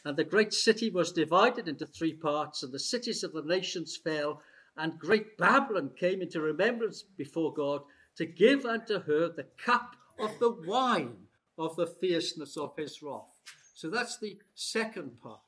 [0.06, 3.98] And the great city was divided into three parts, and the cities of the nations
[3.98, 4.44] fell,
[4.78, 7.82] and great Babylon came into remembrance before God
[8.16, 11.18] to give unto her the cup of the wine
[11.58, 13.42] of the fierceness of his wrath.
[13.74, 15.40] So that's the second part.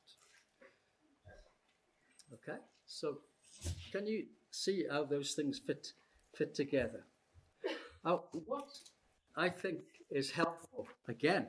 [2.34, 3.20] Okay, so
[3.92, 5.94] can you see how those things fit
[6.34, 7.04] fit together?
[8.04, 8.70] Now, what
[9.36, 11.48] I think is helpful again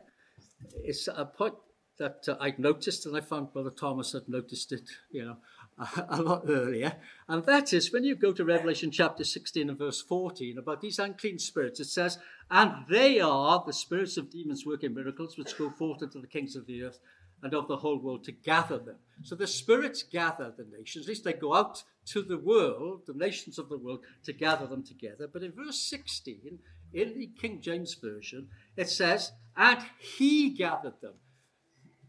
[0.85, 1.55] is a point
[1.99, 5.37] that uh, I'd noticed, and I found Brother Thomas had noticed it, you know,
[6.09, 6.97] a lot earlier,
[7.29, 10.99] and that is when you go to Revelation chapter 16 and verse 14 about these
[10.99, 12.19] unclean spirits, it says,
[12.51, 16.57] And they are the spirits of demons working miracles, which go forth into the kings
[16.57, 16.99] of the earth
[17.43, 18.97] and of the whole world to gather them.
[19.23, 23.15] So the spirits gather the nations, at least they go out to the world, the
[23.15, 25.29] nations of the world, to gather them together.
[25.33, 26.59] But in verse 16,
[26.93, 31.15] in the King James Version, it says, And he gathered them.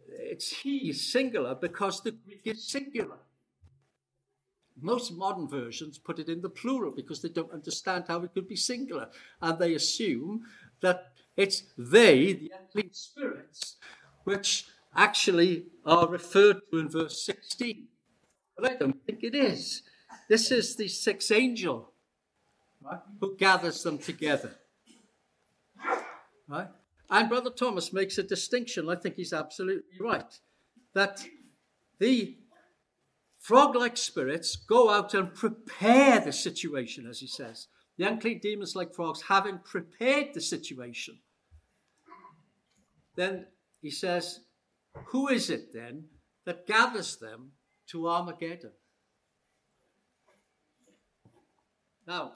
[0.08, 3.18] It's he, singular, because the Greek is singular.
[4.80, 8.48] Most modern versions put it in the plural because they don't understand how it could
[8.48, 9.10] be singular.
[9.42, 10.46] And they assume
[10.82, 13.78] that it's they, the unclean spirits,
[14.24, 17.88] which actually are referred to in verse 16.
[18.64, 19.84] I don't think it is.
[20.30, 21.92] This is the sixth angel
[23.20, 24.52] who gathers them together.
[26.48, 26.68] Right?
[27.10, 30.40] And Brother Thomas makes a distinction, I think he's absolutely right,
[30.94, 31.26] that
[32.00, 32.38] the
[33.40, 37.68] frog like spirits go out and prepare the situation, as he says.
[37.98, 41.20] the unclean demons like frogs, having prepared the situation,
[43.16, 43.48] then
[43.82, 44.40] he says,
[45.08, 46.06] Who is it then
[46.46, 47.52] that gathers them
[47.92, 48.72] to Armageddon?
[52.08, 52.34] Now,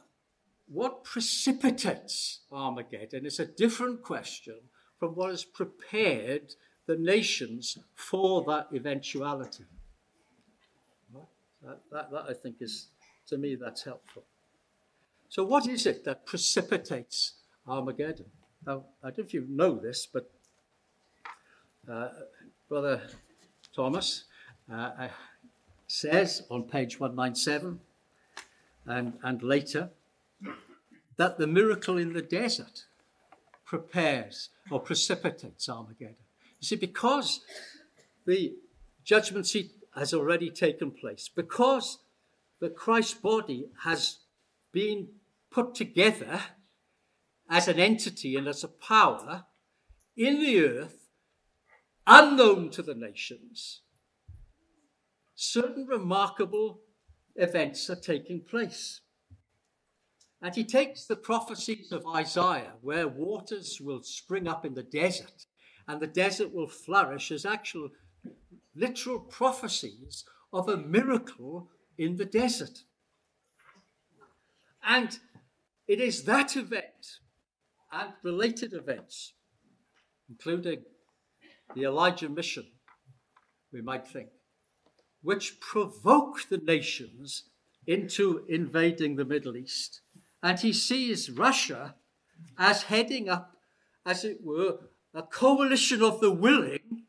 [0.68, 4.56] what precipitates Armageddon is a different question
[5.00, 6.54] from what has prepared
[6.88, 9.65] the nations for that eventuality.
[11.63, 12.89] That, that, that, I think is,
[13.28, 14.24] to me, that's helpful.
[15.30, 17.34] So, what is it that precipitates
[17.68, 18.28] Armageddon?
[18.68, 20.30] Now, I don't know if you know this, but
[21.91, 22.10] uh,
[22.70, 23.02] Brother
[23.76, 24.26] Thomas
[24.72, 25.08] uh, uh
[25.88, 27.80] says on page 197
[28.86, 29.89] and, and later
[31.17, 32.86] that the miracle in the desert
[33.65, 36.15] prepares or precipitates Armageddon.
[36.60, 37.41] You see, because
[38.26, 38.56] the
[39.04, 42.00] judgment seat has already taken place, because
[42.60, 44.19] the Christ body has
[44.71, 45.08] been
[45.50, 46.41] put together
[47.50, 49.45] as an entity and as a power
[50.17, 51.10] in the earth,
[52.08, 53.82] unknown to the nations,
[55.36, 56.80] certain remarkable
[57.36, 59.02] events are taking place.
[60.41, 65.45] And he takes the prophecies of Isaiah, where waters will spring up in the desert
[65.88, 67.89] and the desert will flourish, as actual
[68.76, 72.84] literal prophecies of a miracle in the desert.
[74.84, 75.17] And
[75.88, 77.19] it is that event
[77.91, 79.34] and related events,
[80.30, 80.84] including
[81.76, 82.65] the Elijah mission,
[83.71, 84.30] we might think,
[85.25, 87.43] which provoke the nations
[87.85, 90.01] into invading the Middle East
[90.45, 91.95] and he sees Russia
[92.55, 93.57] as heading up,
[94.05, 94.77] as it were,
[95.11, 97.05] a coalition of the willing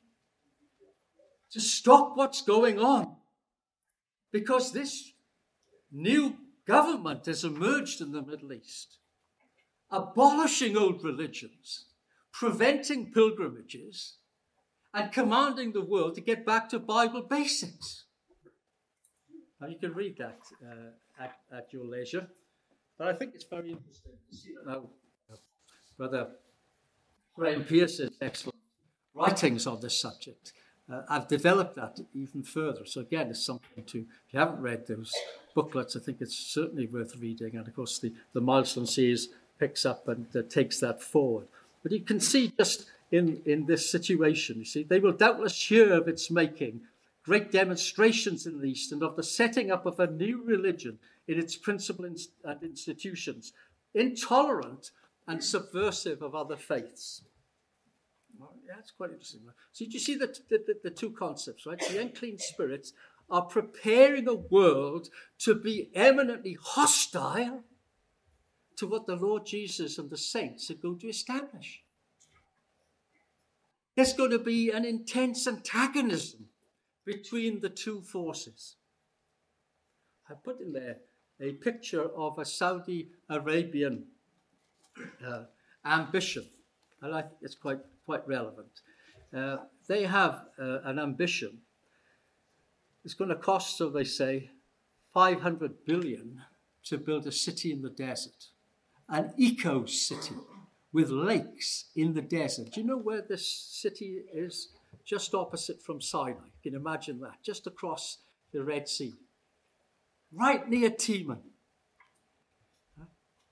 [1.50, 3.14] to stop what's going on.
[4.32, 5.12] Because this
[5.92, 8.96] new government has emerged in the Middle East,
[9.90, 11.88] abolishing old religions,
[12.32, 14.16] preventing pilgrimages,
[14.94, 18.05] and commanding the world to get back to Bible basics.
[19.68, 22.26] You can read that uh, at, at your leisure.
[22.98, 24.82] But I think it's very interesting to see that.
[25.96, 26.28] Brother
[27.34, 28.58] Graham Pearce's excellent
[29.14, 30.52] writings on this subject.
[30.92, 32.84] Uh, I've developed that even further.
[32.84, 35.12] So again, it's something to, if you haven't read those
[35.54, 37.56] booklets, I think it's certainly worth reading.
[37.56, 41.48] And of course, the, the milestone series picks up and uh, takes that forward.
[41.82, 45.92] But you can see just in, in this situation, you see, they will doubtless hear
[45.92, 46.82] of its making
[47.26, 51.38] great demonstrations in the East and of the setting up of a new religion in
[51.38, 53.52] its principles and institutions,
[53.94, 54.92] intolerant
[55.26, 57.22] and subversive of other faiths.
[58.38, 59.40] Well, yeah, that's quite interesting.
[59.72, 61.80] So you see the, the, the two concepts, right?
[61.80, 62.92] The unclean spirits
[63.28, 65.08] are preparing a world
[65.40, 67.64] to be eminently hostile
[68.76, 71.82] to what the Lord Jesus and the saints are going to establish.
[73.96, 76.50] There's going to be an intense antagonism
[77.06, 78.76] between the two forces.
[80.28, 80.96] I put in there
[81.40, 84.06] a picture of a Saudi Arabian
[85.24, 85.44] uh,
[85.84, 86.46] ambition,
[87.00, 88.80] and I think it's quite, quite relevant.
[89.34, 91.58] Uh, they have uh, an ambition.
[93.04, 94.50] It's going to cost, so they say,
[95.14, 96.42] 500 billion
[96.84, 98.46] to build a city in the desert,
[99.08, 100.34] an eco city
[100.92, 102.72] with lakes in the desert.
[102.72, 104.68] Do you know where this city is?
[105.04, 106.46] Just opposite from Sinai.
[106.62, 108.18] You can imagine that, just across
[108.52, 109.14] the Red Sea
[110.32, 111.40] right near Timon.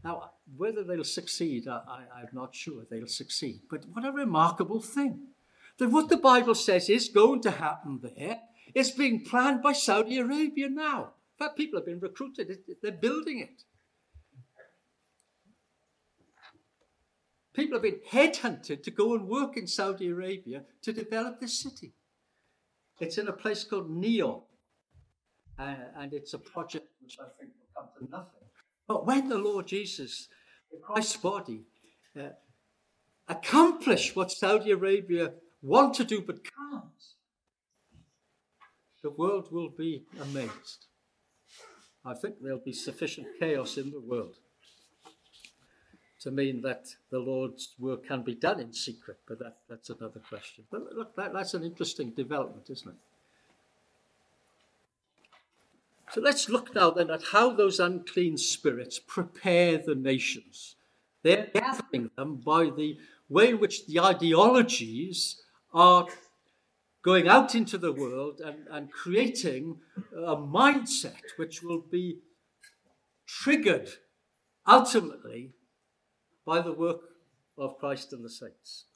[0.03, 3.61] Now, whether they'll succeed, I, am not sure they'll succeed.
[3.71, 5.29] But what a remarkable thing
[5.79, 8.41] that what the Bible says is going to happen there
[8.75, 11.15] is being planned by Saudi Arabia now.
[11.39, 13.65] In fact, people have been recruited, they're building it.
[17.55, 21.93] People have been headhunted to go and work in Saudi Arabia to develop this city.
[23.01, 24.43] It's in a place called Neom
[25.59, 28.49] uh, and it's a project which I think will come to nothing.
[28.89, 30.29] But when the Lord Jesus,
[30.83, 31.63] Christ's body,
[32.19, 32.31] uh,
[33.29, 36.85] accomplish what Saudi Arabia want to do but can't,
[39.03, 40.87] the world will be amazed.
[42.05, 44.39] I think there'll be sufficient chaos in the world
[46.25, 50.21] to mean that the Lord's work can be done in secret, but that, that's another
[50.27, 50.65] question.
[50.71, 52.97] But look, that, that's an interesting development, isn't it?
[56.13, 60.77] So let's look now then at how those unclean spirits prepare the nations.
[61.23, 62.97] They're gathering them by the
[63.29, 65.43] way in which the ideologies
[65.75, 66.07] are
[67.03, 69.77] going out into the world and, and creating
[70.17, 72.21] a mindset which will be
[73.27, 73.91] triggered
[74.67, 75.53] ultimately
[76.45, 77.01] by the work
[77.57, 78.87] of Christ and the saints.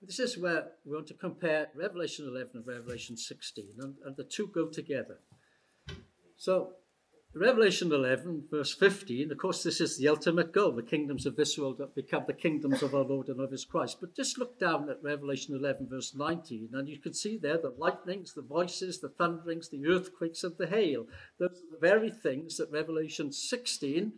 [0.00, 4.24] This is where we want to compare Revelation 11 and Revelation 16, and, and the
[4.24, 5.18] two go together.
[6.36, 6.72] So,
[7.34, 10.72] Revelation 11, verse 15, of course, this is the ultimate goal.
[10.72, 13.98] The kingdoms of this world become the kingdoms of our Lord and of his Christ.
[14.00, 17.74] But just look down at Revelation 11, verse 19, and you can see there the
[17.78, 21.06] lightnings, the voices, the thunderings, the earthquakes, and the hail.
[21.38, 24.12] Those are the very things that Revelation 16,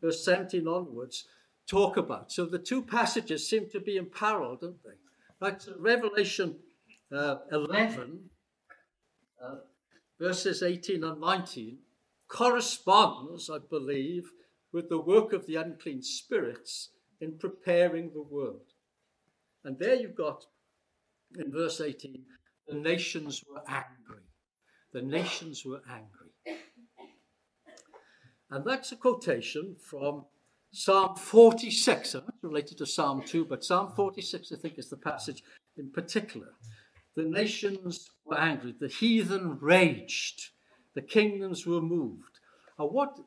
[0.00, 1.26] verse 17 onwards,
[1.66, 2.32] talk about.
[2.32, 4.90] So the two passages seem to be in parallel, don't they?
[5.40, 6.56] Right, so Revelation
[7.12, 8.20] uh, 11,
[9.42, 9.54] uh,
[10.18, 11.78] verses 18 and 19
[12.28, 14.30] corresponds, I believe,
[14.72, 16.90] with the work of the unclean spirits
[17.20, 18.72] in preparing the world.
[19.64, 20.46] And there you've got,
[21.38, 22.22] in verse 18,
[22.68, 24.22] the nations were angry.
[24.92, 26.19] The nations were angry.
[28.50, 30.24] And that's a quotation from
[30.72, 32.14] Psalm 46.
[32.14, 35.42] It's related to Psalm 2, but Psalm 46, I think, is the passage
[35.76, 36.48] in particular.
[37.16, 40.50] The nations were angry, the heathen raged
[40.94, 42.40] the kingdoms were moved.
[42.78, 43.18] And what,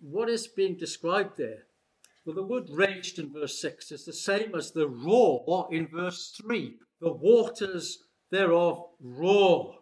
[0.00, 1.64] what is being described there?
[2.24, 6.38] Well, the word raged in verse 6 is the same as the roar in verse
[6.42, 6.76] 3.
[7.00, 9.76] The waters thereof roar.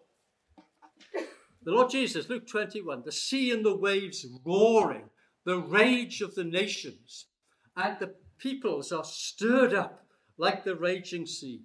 [1.66, 5.10] The Lord Jesus, Luke 21, the sea and the waves roaring,
[5.44, 7.26] the rage of the nations,
[7.76, 10.06] and the peoples are stirred up
[10.38, 11.62] like the raging sea.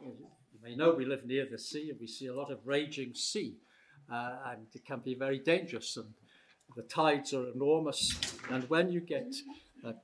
[0.00, 3.12] You may know we live near the sea and we see a lot of raging
[3.12, 3.56] sea
[4.08, 5.96] uh, and it can be very dangerous.
[5.96, 6.14] And
[6.76, 8.16] the tides are enormous,
[8.50, 9.34] and when you get
[9.84, 9.94] uh,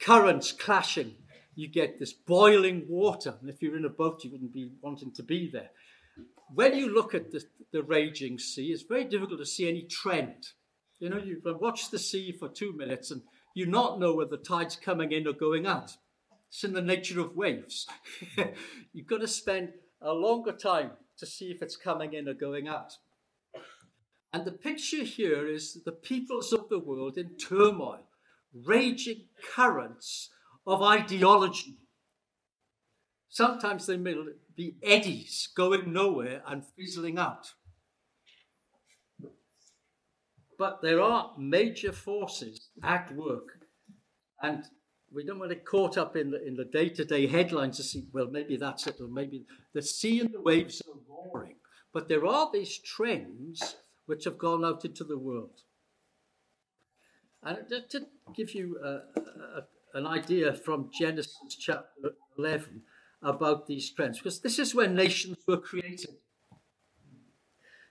[0.00, 1.16] currents clashing,
[1.54, 3.34] you get this boiling water.
[3.38, 5.68] And if you're in a boat, you wouldn't be wanting to be there.
[6.54, 10.48] When you look at the, the raging sea, it's very difficult to see any trend.
[10.98, 13.22] You know, you watch the sea for two minutes and
[13.54, 15.96] you not know whether the tide's coming in or going out.
[16.48, 17.86] It's in the nature of waves.
[18.92, 22.68] You've got to spend a longer time to see if it's coming in or going
[22.68, 22.98] out.
[24.32, 28.06] And the picture here is the peoples of the world in turmoil,
[28.54, 30.30] raging currents
[30.66, 31.78] of ideology.
[33.32, 34.14] Sometimes they may
[34.54, 37.54] be eddies going nowhere and fizzling out.
[40.58, 43.64] But there are major forces at work.
[44.42, 44.64] And
[45.10, 48.06] we don't want to get caught up in the, in the day-to-day headlines to see,
[48.12, 51.56] well, maybe that's it, or maybe the sea and the waves are roaring.
[51.94, 55.62] But there are these trends which have gone out into the world.
[57.42, 57.56] And
[57.88, 58.06] to
[58.36, 59.62] give you a,
[59.94, 62.82] an idea from Genesis chapter 11
[63.22, 66.16] about these trends, because this is when nations were created.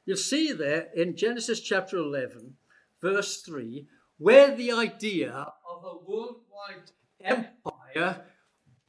[0.05, 2.55] You'll see there in Genesis chapter 11,
[3.01, 6.91] verse 3, where the idea of a worldwide
[7.23, 8.25] empire,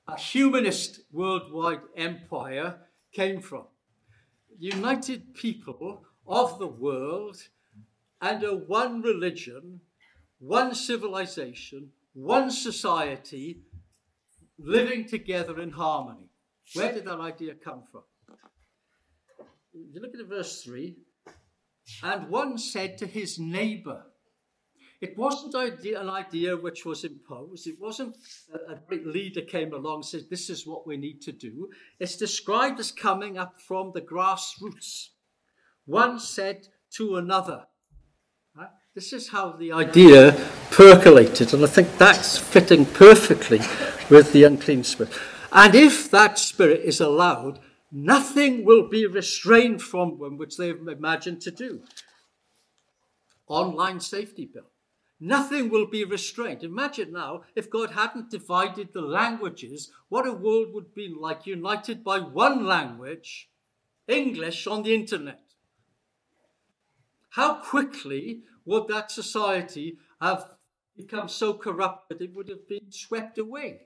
[0.09, 2.81] a humanist worldwide empire,
[3.13, 3.67] came from.
[4.59, 7.37] United people of the world
[8.21, 9.81] under one religion,
[10.39, 13.61] one civilization, one society,
[14.59, 16.32] living together in harmony.
[16.75, 18.03] Where did that idea come from?
[19.73, 20.97] You look at verse 3
[22.03, 24.05] and one said to his neighbor,
[25.03, 27.67] it wasn't an idea which was imposed.
[27.67, 28.17] It wasn't
[28.69, 31.71] a great leader came along and said, This is what we need to do.
[31.99, 35.09] It's described as coming up from the grassroots.
[35.87, 37.67] One said to another.
[38.55, 38.69] Right?
[38.95, 40.33] This is how the idea
[40.71, 43.59] percolated, and I think that's fitting perfectly
[44.09, 45.13] with the unclean spirit.
[45.55, 47.61] And if that spirit is allowed,
[47.93, 51.83] nothing will be restrained from them which they've imagined to do.
[53.47, 54.71] Online safety bill.
[55.21, 56.65] Nothing will be restrained.
[56.65, 62.03] Imagine now if God hadn't divided the languages, what a world would be like united
[62.03, 63.51] by one language,
[64.09, 65.43] English, on the internet.
[67.29, 70.55] How quickly would that society have
[70.97, 73.83] become so corrupt that it would have been swept away?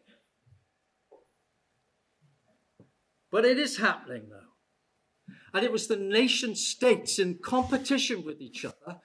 [3.31, 5.35] But it is happening now.
[5.53, 9.01] And it was the nation states in competition with each other.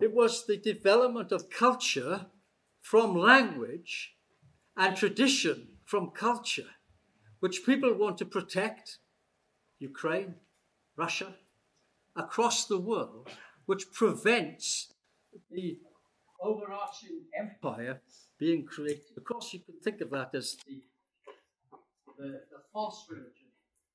[0.00, 2.26] It was the development of culture
[2.80, 4.16] from language
[4.76, 6.70] and tradition from culture,
[7.40, 8.98] which people want to protect.
[9.78, 10.34] Ukraine,
[10.96, 11.34] Russia,
[12.14, 13.28] across the world
[13.66, 14.92] which prevents
[15.50, 15.78] the
[16.40, 18.00] overarching empire
[18.38, 19.16] being created.
[19.16, 20.82] Of course, you can think of that as the,
[22.18, 23.48] the, the false religion,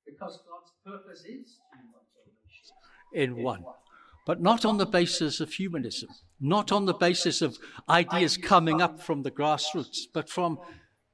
[0.06, 1.58] because God's purpose is
[3.12, 3.64] in one.
[4.26, 6.08] but not on the basis of humanism,
[6.40, 7.58] not on the basis of
[7.88, 10.58] ideas coming up from the grassroots, but from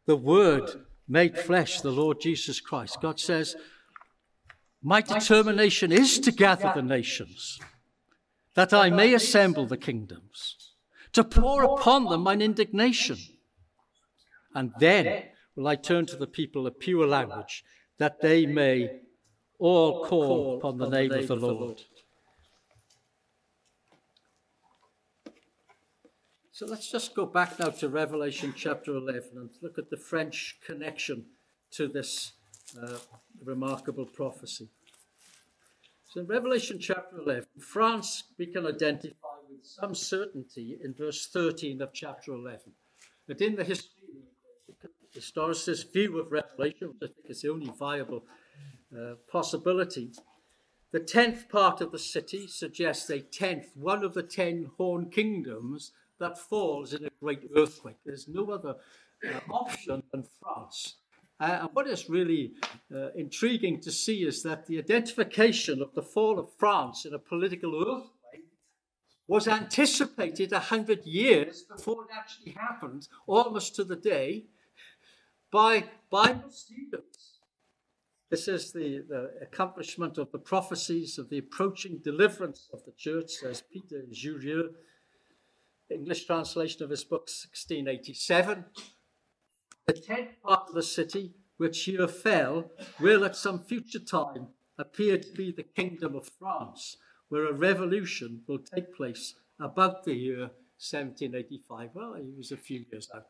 [0.07, 0.69] the Word
[1.09, 2.99] made flesh, the Lord Jesus Christ.
[3.01, 3.57] God says,
[4.83, 7.61] My determination is to gather the nations,
[8.55, 10.73] that I may assemble the kingdoms,
[11.13, 13.19] to pour upon them mine indignation.
[14.55, 15.25] And then
[15.57, 17.65] will I turn to the people a pure language,
[17.99, 19.01] that they may
[19.59, 21.83] all call upon the name of the Lord.
[26.53, 30.59] So let's just go back now to Revelation chapter 11 and look at the French
[30.65, 31.27] connection
[31.73, 32.35] to this
[32.81, 32.99] uh,
[33.45, 34.69] remarkable prophecy.
[36.09, 41.83] So in Revelation chapter 11, France we can identify with some certainty in verse 13
[41.83, 42.61] of chapter 11.
[43.27, 44.04] But in the history,
[45.17, 48.25] historicist view of Revelation, which I think is the only viable
[48.97, 50.13] uh, possibility,
[50.93, 55.93] the tenth part of the city suggests a tenth, one of the ten horn kingdoms
[56.21, 57.97] that falls in a great earthquake.
[58.07, 58.77] There's no other
[59.27, 60.97] uh, option than France.
[61.41, 62.53] Uh, and what is really
[62.95, 67.19] uh, intriguing to see is that the identification of the fall of France in a
[67.19, 68.47] political earthquake
[69.27, 74.45] was anticipated a hundred years before it actually happened, almost to the day,
[75.55, 77.39] by Bible students.
[78.29, 83.31] This is the, the accomplishment of the prophecies of the approaching deliverance of the church,
[83.31, 84.71] says Peter Jurieu
[85.89, 88.65] English translation of his book 1687.
[89.87, 95.19] The tenth part of the city which here fell will at some future time appear
[95.19, 96.97] to be the kingdom of France,
[97.29, 100.51] where a revolution will take place about the year
[100.81, 101.91] 1785.
[101.95, 103.27] Well, he was a few years out.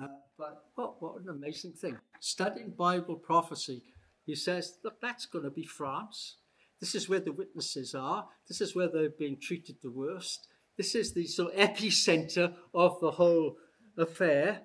[0.00, 1.96] Uh, but what, an amazing thing.
[2.20, 3.82] Studying Bible prophecy,
[4.26, 6.36] he says, look, that's going to be France.
[6.80, 8.26] This is where the witnesses are.
[8.48, 10.48] This is where they're being treated the worst.
[10.76, 13.56] This is the sort of epicenter of the whole
[13.98, 14.62] affair,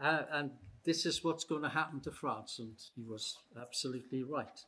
[0.00, 0.50] uh, and
[0.84, 2.58] this is what's going to happen to France.
[2.58, 4.60] And he was absolutely right.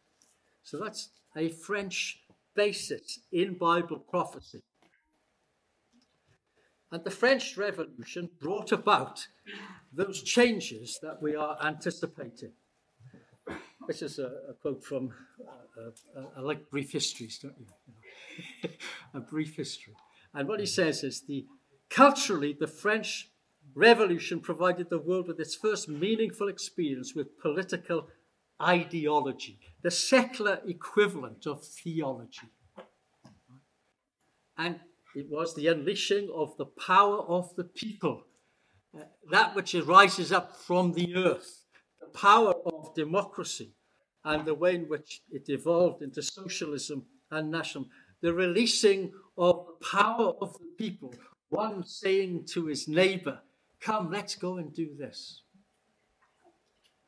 [0.62, 2.20] So that's a French
[2.54, 4.62] basis in Bible prophecy.
[6.96, 9.26] And the French Revolution brought about
[9.92, 12.52] those changes that we are anticipating.
[13.86, 15.12] This is a, a quote from,
[15.46, 18.70] uh, uh, I like brief histories, don't you?
[19.14, 19.92] a brief history.
[20.32, 21.44] And what he says is the
[21.90, 23.28] culturally, the French
[23.74, 28.08] Revolution provided the world with its first meaningful experience with political
[28.62, 32.48] ideology, the secular equivalent of theology.
[34.56, 34.80] And
[35.16, 38.24] it was the unleashing of the power of the people,
[38.96, 41.64] uh, that which arises up from the earth,
[42.00, 43.72] the power of democracy,
[44.24, 47.90] and the way in which it evolved into socialism and nationalism
[48.20, 51.14] the releasing of the power of the people,
[51.48, 53.40] one saying to his neighbor,
[53.80, 55.42] Come, let's go and do this.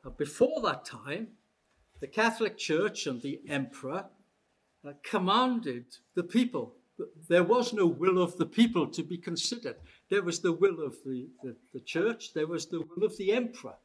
[0.03, 1.29] But before that time,
[1.99, 4.05] the Catholic Church and the emperor
[4.87, 5.85] uh, commanded
[6.15, 6.75] the people.
[7.27, 9.77] There was no will of the people to be considered.
[10.09, 13.31] There was the will of the, the, the church, there was the will of the
[13.31, 13.75] emperor.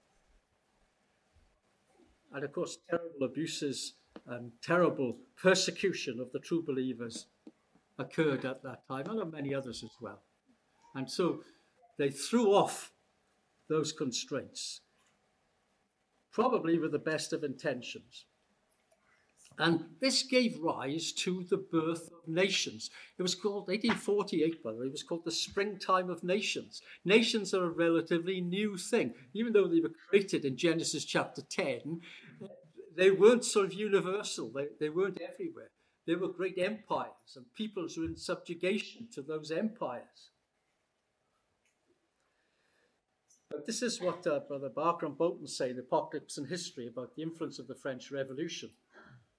[2.33, 3.95] And of course, terrible abuses
[4.27, 7.27] and terrible persecution of the true believers
[7.99, 10.23] occurred at that time, and of many others as well.
[10.95, 11.43] And so
[11.99, 12.93] they threw off
[13.69, 14.81] those constraints,
[16.33, 18.27] probably with the best of intentions.
[19.59, 22.91] And this gave rise to the birth of nations.
[23.19, 26.83] It was called 1848, by the way, it was called the springtime of nations.
[27.05, 29.15] Nations are a relatively new thing.
[29.33, 32.01] Even though they were created in Genesis chapter 10,
[32.97, 35.71] they weren't sort of universal, they, they weren't everywhere.
[36.07, 40.31] They were great empires, and peoples were in subjugation to those empires.
[43.51, 46.89] But this is what uh, Brother Barker and Bolton say in the Apocalypse and History
[46.89, 48.71] about the influence of the French Revolution.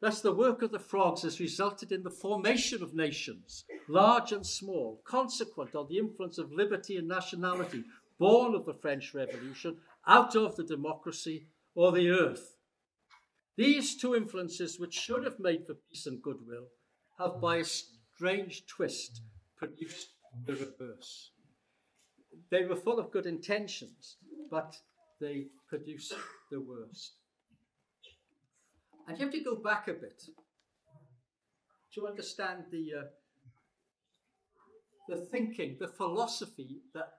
[0.06, 4.45] Thus, the work of the frogs has resulted in the formation of nations, large and
[4.45, 7.84] small, consequent on the influence of liberty and nationality,
[8.20, 12.56] born of the French Revolution, out of the democracy or the earth.
[13.58, 16.68] These two influences, which should have made for peace and goodwill,
[17.18, 19.24] have by a strange twist
[19.58, 20.10] produced
[20.45, 21.32] the reverse.
[22.51, 24.18] They were full of good intentions,
[24.51, 24.78] but
[25.20, 26.14] they produced
[26.51, 27.16] the worst.
[29.08, 30.24] And you have to go back a bit
[31.93, 33.03] to understand the, uh,
[35.08, 37.14] the thinking, the philosophy that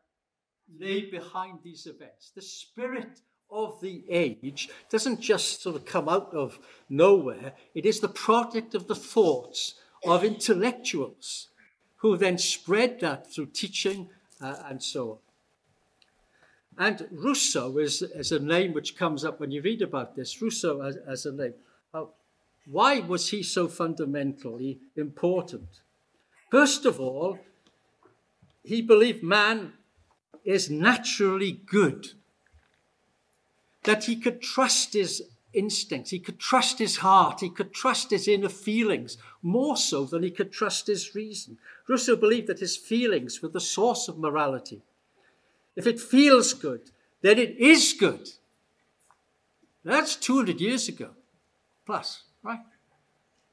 [0.79, 3.21] lay behind these events, the spirit
[3.51, 6.59] of the age doesn't just sort of come out of
[6.89, 7.53] nowhere.
[7.75, 9.75] It is the product of the thoughts
[10.05, 11.49] of intellectuals
[11.97, 14.11] who then spread that through teaching
[14.41, 15.19] uh, and so on.
[16.79, 20.43] And Rousseau is, is a name which comes up when you read about this.
[20.43, 21.55] Rousseau as, as a name.
[22.67, 25.69] Why was he so fundamentally important?
[26.51, 27.39] First of all,
[28.65, 29.75] he believed man
[30.45, 32.09] is naturally good,
[33.85, 38.27] that he could trust his instincts, he could trust his heart, he could trust his
[38.27, 41.59] inner feelings more so than he could trust his reason.
[41.89, 44.83] Rousseau believed that his feelings were the source of morality.
[45.77, 46.91] If it feels good,
[47.23, 48.29] then it is good.
[49.85, 51.11] That's 200 years ago,
[51.87, 52.61] plus, right?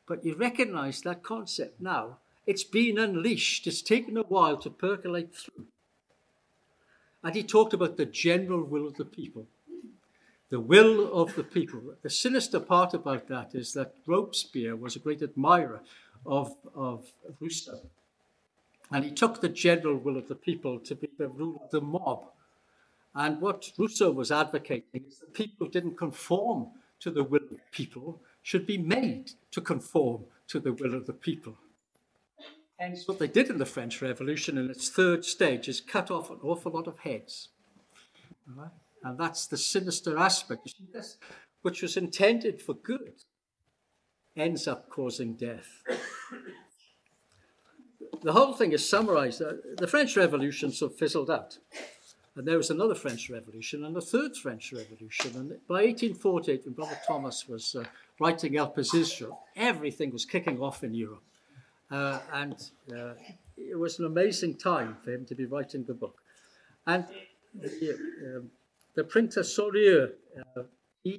[0.07, 2.17] But you recognize that concept now.
[2.45, 3.67] It's been unleashed.
[3.67, 5.65] It's taken a while to percolate through.
[7.23, 9.47] And he talked about the general will of the people.
[10.49, 11.81] The will of the people.
[12.03, 15.81] The sinister part about that is that Robespierre was a great admirer
[16.25, 17.07] of, of
[17.39, 17.79] Rousseau.
[18.91, 21.81] And he took the general will of the people to be the rule of the
[21.81, 22.25] mob.
[23.15, 26.67] And what Rousseau was advocating is that people didn't conform
[26.99, 31.13] to the will of people, should be made to conform to the will of the
[31.13, 31.57] people.
[32.79, 36.29] Hence, what they did in the French Revolution in its third stage is cut off
[36.29, 37.49] an awful lot of heads.
[38.55, 38.69] Right?
[39.03, 41.17] And that's the sinister aspect, this,
[41.61, 43.23] which was intended for good,
[44.35, 45.83] ends up causing death
[48.23, 49.41] the whole thing is summarized.
[49.41, 51.57] Uh, the French Revolution sort of fizzled out.
[52.35, 55.35] And there was another French Revolution and a third French Revolution.
[55.35, 57.83] And by 1848, when Brother Thomas was uh,
[58.23, 61.27] writing Elpis Israel, everything was kicking off in Europe.
[61.91, 62.55] Uh, and
[62.97, 63.13] uh,
[63.57, 66.17] it was an amazing time for him to be writing the book.
[66.87, 67.05] And
[67.53, 67.97] the,
[68.27, 68.49] um,
[68.95, 70.63] the printer Sorrieu, uh,
[71.03, 71.13] he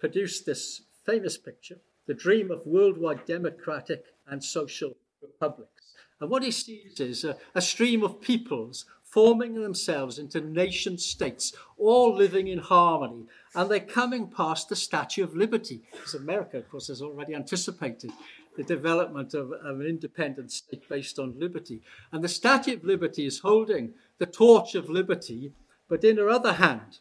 [0.00, 5.94] produced this famous picture, the dream of worldwide democratic and social republics.
[6.20, 11.52] And what he sees is a, a stream of peoples forming themselves into nation states,
[11.78, 13.26] all living in harmony.
[13.54, 15.82] And they're coming past the Statue of Liberty.
[15.90, 18.12] Because America, of course, has already anticipated
[18.56, 21.82] the development of, of, an independent state based on liberty.
[22.12, 25.52] And the Statue of Liberty is holding the torch of liberty,
[25.88, 26.98] but in her other hand,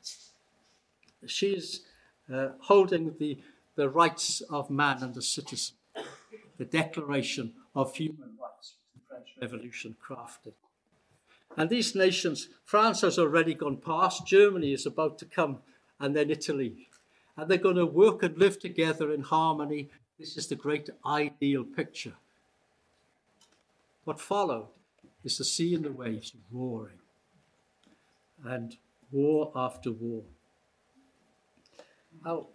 [1.25, 1.81] she's
[2.33, 3.39] uh, holding the,
[3.75, 5.75] the rights of man and the citizen,
[6.57, 8.75] the Declaration of Human Rights.
[8.93, 10.53] The French Revolution crafted.
[11.57, 15.59] And these nations, France has already gone past, Germany is about to come,
[15.99, 16.87] and then Italy.
[17.35, 19.89] And they're going to work and live together in harmony.
[20.17, 22.13] This is the great ideal picture.
[24.03, 24.67] What followed
[25.23, 26.99] is the sea and the waves roaring,
[28.43, 28.77] and
[29.11, 30.23] war after war.
[32.25, 32.47] Now,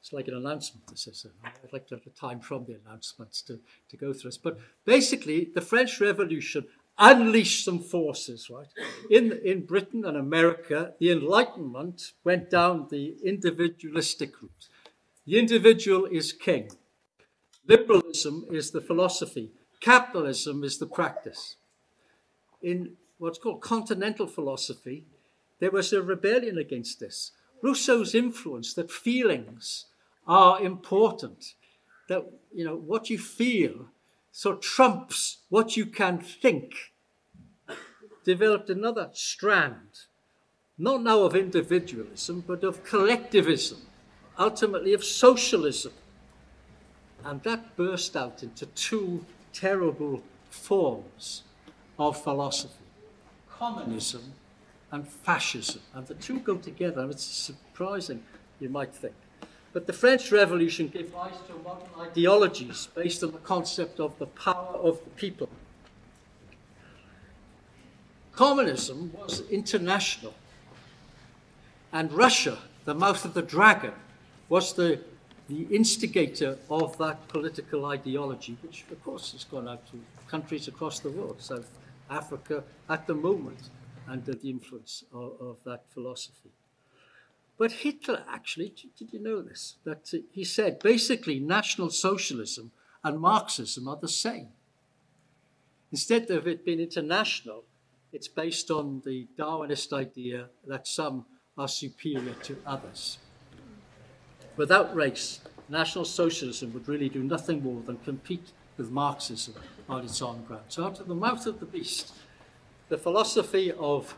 [0.00, 1.26] it's like an announcement, this is.
[1.44, 4.38] I'd like to have the time from the announcements to, to go through this.
[4.38, 6.66] But basically, the French Revolution
[6.98, 8.68] unleashed some forces, right?
[9.10, 14.68] In, in Britain and America, the Enlightenment went down the individualistic route.
[15.26, 16.70] The individual is king.
[17.66, 19.50] Liberalism is the philosophy.
[19.80, 21.56] Capitalism is the practice.
[22.62, 25.04] In what's called continental philosophy,
[25.58, 27.32] there was a rebellion against this.
[27.62, 29.86] Rousseau's influence that feelings
[30.26, 31.54] are important.
[32.08, 32.24] That,
[32.54, 33.86] you know, what you feel
[34.36, 36.74] so trumps what you can think.
[38.22, 40.00] Developed another strand,
[40.76, 43.78] not now of individualism, but of collectivism,
[44.38, 45.94] ultimately of socialism.
[47.24, 49.24] And that burst out into two
[49.54, 51.44] terrible forms
[51.98, 52.84] of philosophy
[53.58, 54.34] communism
[54.92, 55.80] and fascism.
[55.94, 57.08] And the two go together.
[57.08, 58.22] It's surprising,
[58.60, 59.14] you might think.
[59.76, 64.24] But the French Revolution gave rise to modern ideologies based on the concept of the
[64.24, 65.50] power of the people.
[68.32, 70.32] Communism was international,
[71.92, 72.56] and Russia,
[72.86, 73.92] the mouth of the dragon,
[74.48, 74.98] was the,
[75.46, 81.00] the instigator of that political ideology, which, of course, has gone out to countries across
[81.00, 81.68] the world, South
[82.08, 83.68] Africa at the moment,
[84.08, 86.52] under the influence of, of that philosophy.
[87.58, 89.76] But Hitler actually, did you know this?
[89.84, 94.48] That uh, he said basically National Socialism and Marxism are the same.
[95.90, 97.64] Instead of it being international,
[98.12, 101.26] it's based on the Darwinist idea that some
[101.56, 103.18] are superior to others.
[104.56, 109.54] Without race, National Socialism would really do nothing more than compete with Marxism
[109.88, 110.64] on its own ground.
[110.68, 112.12] So, out of the mouth of the beast,
[112.88, 114.14] the philosophy of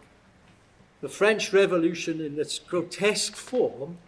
[1.00, 3.98] the French Revolution in its grotesque form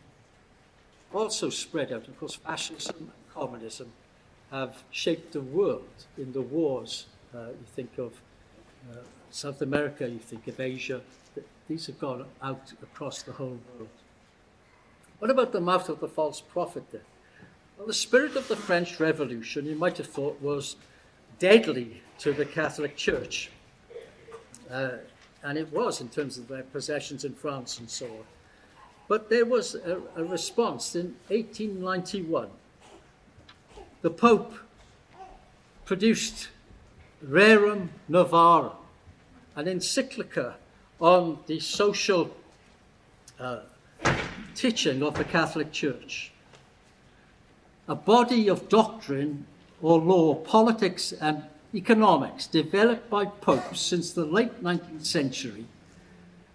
[1.12, 2.09] also spread out.
[2.09, 3.93] Of course, fascism and communism
[4.51, 5.88] have shaped the world
[6.18, 7.07] in the wars.
[7.34, 8.20] Uh, you think of
[8.91, 8.97] uh,
[9.30, 11.01] South America, you think of Asia.
[11.68, 13.88] These have gone out across the whole world.
[15.20, 17.03] What about the mouth of the false prophet then?
[17.78, 20.76] Well, the spirit of the French Revolution, you might have thought, was
[21.38, 23.51] deadly to the Catholic Church.
[24.70, 24.91] Uh,
[25.43, 28.24] and it was in terms of their possessions in France and so on.
[29.09, 32.49] But there was a, a response in 1891.
[34.03, 34.55] The Pope
[35.84, 36.49] produced
[37.26, 38.74] Rerum Novarum,
[39.57, 40.55] an encyclica
[41.01, 42.34] on the social
[43.38, 43.61] uh,
[44.55, 46.32] teaching of the Catholic Church.
[47.88, 49.47] A body of doctrine
[49.82, 51.43] or law, politics, and
[51.75, 55.66] economics developed by popes since the late 19th century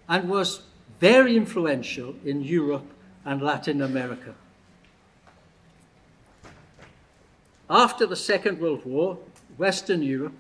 [0.09, 0.61] and was
[0.99, 2.85] very influential in Europe
[3.23, 4.35] and Latin America.
[7.69, 9.17] After the Second World War,
[9.57, 10.37] Western Europe,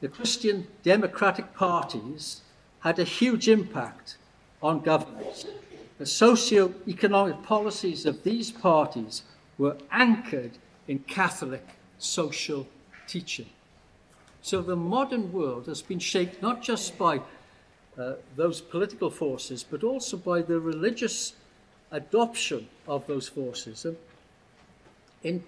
[0.00, 2.42] the Christian democratic parties
[2.80, 4.16] had a huge impact
[4.62, 5.46] on governments.
[5.98, 9.22] The socio-economic policies of these parties
[9.56, 10.52] were anchored
[10.86, 11.66] in Catholic
[11.98, 12.68] social
[13.08, 13.46] teaching.
[14.42, 17.20] So the modern world has been shaped not just by
[17.98, 21.34] uh, those political forces, but also by the religious
[21.90, 23.84] adoption of those forces.
[23.84, 23.96] And
[25.22, 25.40] in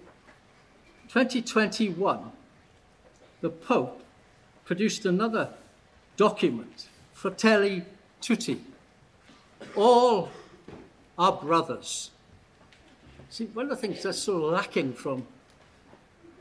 [1.07, 2.31] 2021,
[3.41, 4.03] the Pope
[4.65, 5.49] produced another
[6.17, 7.83] document, Fratelli
[8.21, 8.61] Tutti.
[9.75, 10.29] All
[11.17, 12.11] are brothers.
[13.29, 15.25] See, one of the things that's so lacking from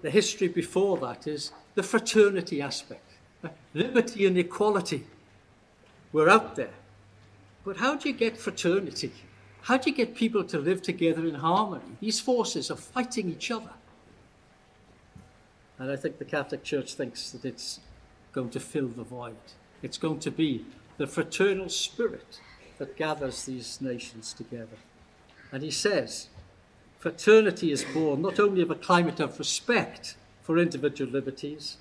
[0.03, 3.05] the history before that is the fraternity aspect.
[3.75, 5.07] Liberty and equality
[6.13, 6.75] were out there.
[7.65, 9.13] But how do you get fraternity?
[9.63, 11.97] How do you get people to live together in harmony?
[12.01, 13.71] These forces are fighting each other.
[15.79, 17.81] And I think the Catholic Church thinks that it's
[18.33, 19.37] going to fill the void.
[19.83, 20.65] It's going to be
[20.99, 22.41] the fraternal spirit
[22.79, 24.79] that gathers these nations together.
[25.53, 26.29] And he says,
[27.01, 31.79] fraternity is born not only of a climate of respect for individual liberties,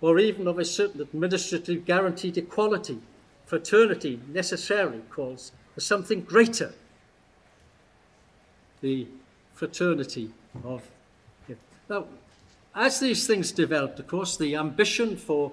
[0.00, 2.98] or even of a certain administrative guaranteed equality.
[3.46, 6.74] Fraternity necessarily calls for something greater
[8.80, 9.06] the
[9.54, 10.30] fraternity
[10.62, 10.82] of
[11.46, 11.56] him.
[11.88, 12.04] Now,
[12.74, 15.52] as these things developed, of course, the ambition for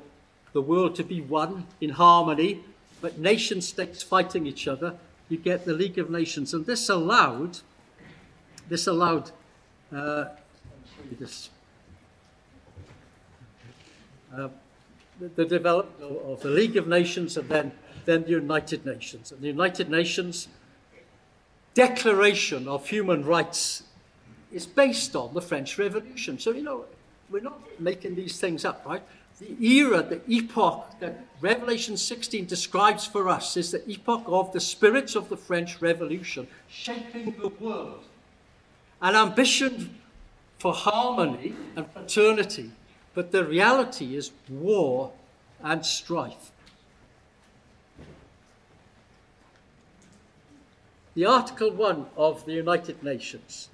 [0.53, 2.61] the world to be one in harmony,
[2.99, 4.95] but nation states fighting each other,
[5.29, 6.53] you get the League of Nations.
[6.53, 7.59] And this allowed,
[8.71, 9.31] this allowed,
[9.93, 10.25] uh,
[11.19, 11.49] this
[14.33, 14.47] uh,
[15.19, 17.73] the, development of, of, the League of Nations and then,
[18.05, 19.33] then the United Nations.
[19.33, 20.47] And the United Nations
[21.73, 23.83] Declaration of Human Rights
[24.53, 26.39] is based on the French Revolution.
[26.39, 26.85] So, you know,
[27.29, 29.03] we're not making these things up, right?
[29.41, 34.61] The era, the epoch that Revelation 16 describes for us is the epoch of the
[34.61, 38.05] spirits of the French Revolution shaping the world.
[39.01, 39.97] An ambition
[40.59, 42.71] for harmony and fraternity
[43.13, 45.11] but the reality is war
[45.63, 46.51] and strife.
[51.13, 53.69] The Article 1 of the United Nations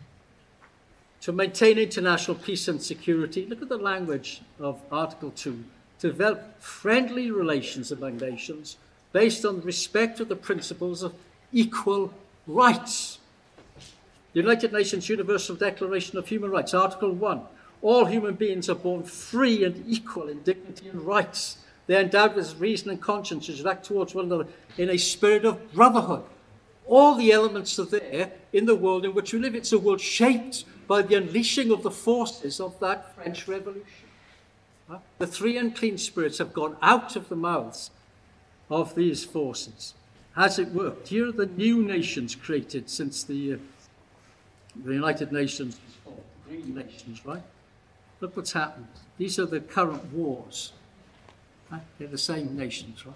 [1.21, 5.63] to maintain international peace and security, look at the language of Article 2,
[5.99, 8.77] to develop friendly relations among nations
[9.11, 11.13] based on respect of the principles of
[11.51, 12.13] equal
[12.45, 13.19] rights.
[14.37, 17.41] United Nations Universal Declaration of Human Rights, Article 1,
[17.81, 21.57] all human beings are born free and equal in dignity and rights.
[21.87, 24.45] They are endowed with reason and conscience and act towards one another
[24.77, 26.23] in a spirit of brotherhood.
[26.85, 29.55] All the elements are there in the world in which we live.
[29.55, 34.07] It's a world shaped by the unleashing of the forces of that French Revolution.
[35.17, 37.89] The three unclean spirits have gone out of the mouths
[38.69, 39.95] of these forces.
[40.35, 41.07] Has it worked?
[41.07, 43.57] Here are the new nations created since the, uh,
[44.83, 45.79] the United Nations,
[46.47, 47.43] green nations, right?
[48.19, 48.87] Look what's happened.
[49.17, 50.73] These are the current wars.
[51.71, 51.81] Right?
[51.97, 53.15] They're the same nations, right?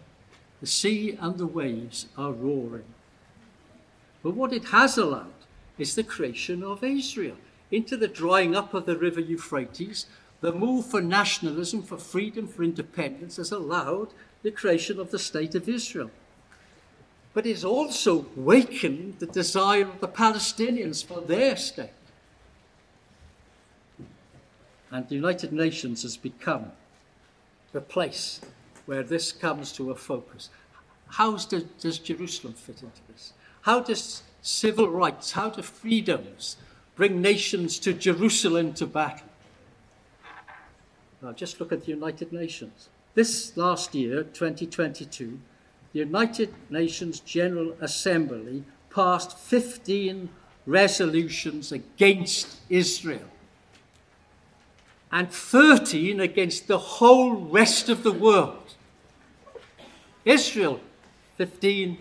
[0.60, 2.86] The sea and the waves are roaring.
[4.22, 5.34] But what it has allowed
[5.78, 7.38] is the creation of Israel
[7.72, 10.06] into the drying up of the river Euphrates.
[10.42, 14.10] The move for nationalism, for freedom, for independence has allowed
[14.44, 16.12] the creation of the state of Israel.
[17.34, 21.90] But it's also wakened the desire of the Palestinians for their state.
[24.92, 26.74] And the United Nations has become
[27.72, 28.42] the place
[28.86, 30.50] where this comes to a focus.
[31.08, 33.32] How does, does Jerusalem fit into this?
[33.62, 36.58] How does civil rights, how do freedoms
[36.96, 39.28] bring nations to Jerusalem to battle.
[41.22, 42.90] Now, just look at the United Nations.
[43.14, 45.40] This last year, 2022,
[45.94, 50.30] the United Nations General Assembly passed 15
[50.66, 53.28] resolutions against Israel
[55.12, 58.76] and 13 against the whole rest of the world.
[60.24, 60.80] Israel,
[61.38, 61.98] 15,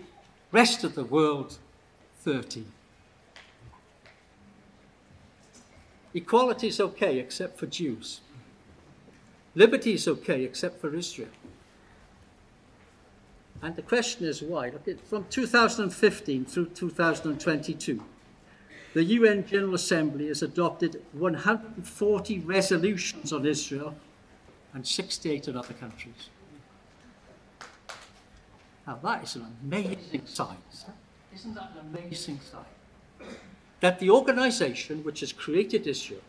[0.51, 1.57] rest of the world,
[2.19, 2.71] 13.
[6.13, 8.21] Equality is okay except for Jews.
[9.55, 11.29] Liberty is okay except for Israel.
[13.61, 14.69] And the question is why?
[14.69, 18.03] Look, from 2015 through 2022,
[18.93, 23.95] the UN General Assembly has adopted 140 resolutions on Israel
[24.73, 26.29] and 68 on other countries.
[28.87, 30.57] Now, that is an amazing sign.
[31.33, 33.29] Isn't that an amazing sign?
[33.79, 36.21] That the organization which has created Israel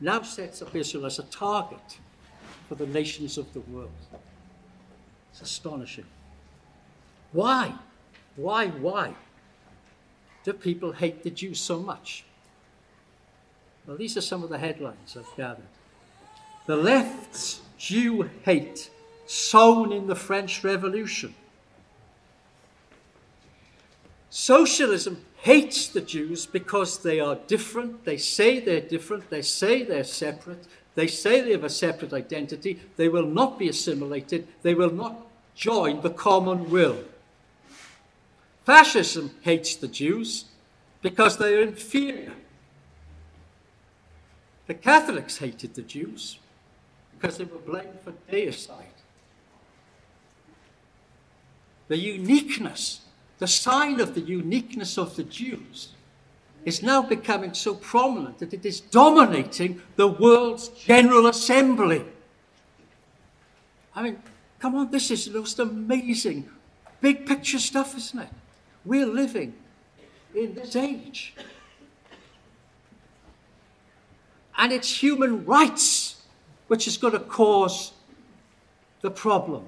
[0.00, 1.98] now sets up Israel as a target
[2.68, 3.90] for the nations of the world.
[5.32, 6.06] It's astonishing.
[7.36, 7.74] Why?
[8.36, 8.68] Why?
[8.68, 9.14] Why
[10.42, 12.24] do people hate the Jews so much?
[13.86, 15.68] Well, these are some of the headlines I've gathered.
[16.64, 18.88] The left's Jew hate
[19.26, 21.34] sown in the French Revolution.
[24.30, 28.06] Socialism hates the Jews because they are different.
[28.06, 29.28] They say they're different.
[29.28, 30.66] They say they're separate.
[30.94, 32.80] They say they have a separate identity.
[32.96, 34.48] They will not be assimilated.
[34.62, 35.18] They will not
[35.54, 36.96] join the common will.
[38.66, 40.46] Fascism hates the Jews
[41.00, 42.32] because they are inferior.
[44.66, 46.40] The Catholics hated the Jews
[47.12, 48.82] because they were blamed for deicide.
[51.86, 53.02] The uniqueness,
[53.38, 55.90] the sign of the uniqueness of the Jews,
[56.64, 62.04] is now becoming so prominent that it is dominating the world's General Assembly.
[63.94, 64.20] I mean,
[64.58, 66.50] come on, this is the most amazing
[67.00, 68.28] big picture stuff, isn't it?
[68.86, 69.54] We're living
[70.34, 71.34] in this age.
[74.56, 76.22] And it's human rights
[76.68, 77.92] which is going to cause
[79.02, 79.66] the problem.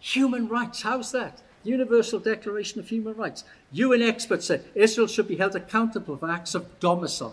[0.00, 1.42] Human rights, how's that?
[1.64, 3.42] Universal Declaration of Human Rights.
[3.72, 7.32] UN experts say Israel should be held accountable for acts of domicide.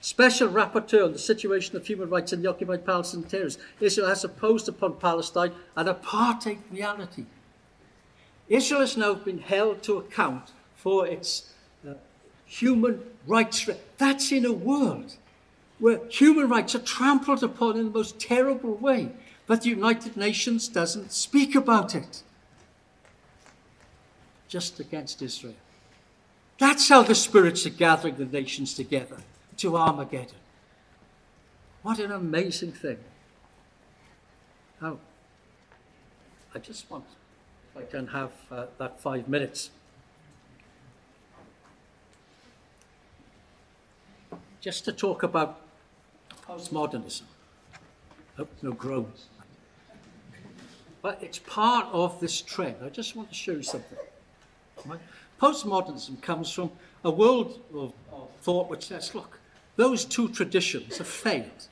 [0.00, 3.58] Special Rapporteur on the situation of human rights in the occupied Palestinian territories.
[3.80, 7.26] Israel has imposed upon Palestine an apartheid reality.
[8.50, 11.54] Israel has now been held to account for its
[11.88, 11.94] uh,
[12.44, 13.70] human rights.
[13.96, 15.16] That's in a world
[15.78, 19.12] where human rights are trampled upon in the most terrible way,
[19.46, 22.22] but the United Nations doesn't speak about it.
[24.48, 25.54] Just against Israel.
[26.58, 29.18] That's how the spirits are gathering the nations together
[29.58, 30.36] to Armageddon.
[31.82, 32.98] What an amazing thing.
[34.82, 34.98] Now,
[36.52, 37.04] I just want
[37.76, 39.70] I can have uh, that five minutes.
[44.60, 45.60] Just to talk about
[46.46, 47.22] postmodernism.
[48.38, 49.26] Oh, no groans.
[51.02, 52.76] But it's part of this trend.
[52.84, 53.98] I just want to show you something.
[55.40, 56.70] Postmodernism comes from
[57.04, 59.40] a world of, of thought which says, look,
[59.76, 61.68] those two traditions have failed.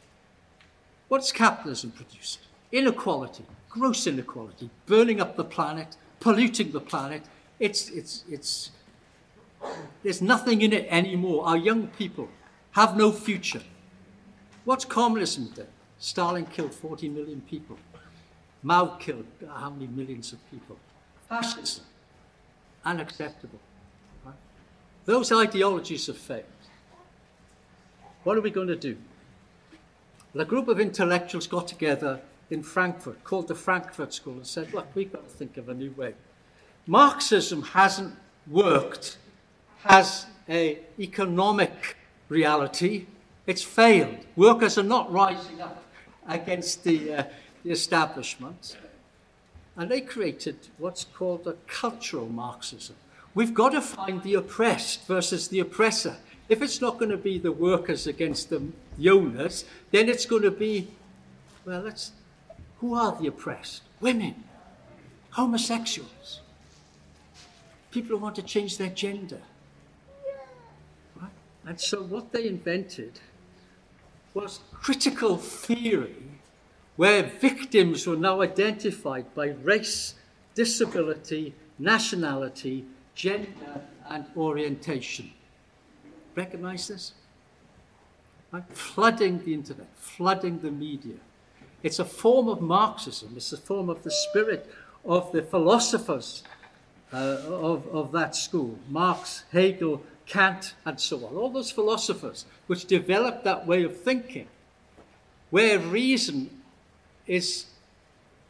[1.08, 2.47] What's capitalism produced?
[2.72, 7.22] Inequality, gross inequality, burning up the planet, polluting the planet.
[7.58, 8.70] It's, it's, it's,
[10.02, 11.46] there's nothing in it anymore.
[11.46, 12.28] Our young people
[12.72, 13.62] have no future.
[14.64, 15.66] What's communism then?
[15.98, 17.78] Stalin killed 40 million people.
[18.62, 20.76] Mao killed how many millions of people?
[21.28, 21.84] Fascism,
[22.84, 23.58] unacceptable.
[24.24, 24.34] Right?
[25.04, 26.44] Those ideologies have failed.
[28.24, 28.96] What are we going to do?
[30.34, 34.72] Well, a group of intellectuals got together in Frankfurt called the Frankfurt School and said,
[34.72, 36.14] look, we've got to think of a new way.
[36.86, 38.14] Marxism hasn't
[38.46, 39.18] worked
[39.84, 41.96] as an economic
[42.28, 43.06] reality.
[43.46, 44.18] It's failed.
[44.36, 45.84] Workers are not rising up
[46.26, 47.24] against the, uh,
[47.64, 48.76] the establishment.
[49.76, 52.96] And they created what's called a cultural Marxism.
[53.34, 56.16] We've got to find the oppressed versus the oppressor.
[56.48, 58.62] If it's not going to be the workers against the
[59.08, 60.88] owners, then it's going to be,
[61.64, 62.12] well, let's
[62.80, 63.82] who are the oppressed?
[64.00, 64.44] Women,
[65.30, 66.40] homosexuals,
[67.90, 69.40] people who want to change their gender.
[71.66, 73.20] And so what they invented
[74.32, 76.16] was critical theory
[76.96, 80.14] where victims were now identified by race,
[80.54, 85.30] disability, nationality, gender, and orientation.
[86.34, 87.12] Recognize this?
[88.52, 88.64] right?
[88.70, 91.16] flooding the internet, flooding the media.
[91.82, 94.70] It's a form of Marxism, it's a form of the spirit
[95.04, 96.42] of the philosophers
[97.12, 97.16] uh,
[97.46, 101.36] of, of that school Marx, Hegel, Kant, and so on.
[101.36, 104.48] All those philosophers which developed that way of thinking,
[105.50, 106.50] where reason
[107.26, 107.66] is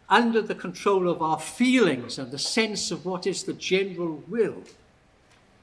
[0.09, 4.62] under the control of our feelings and the sense of what is the general will,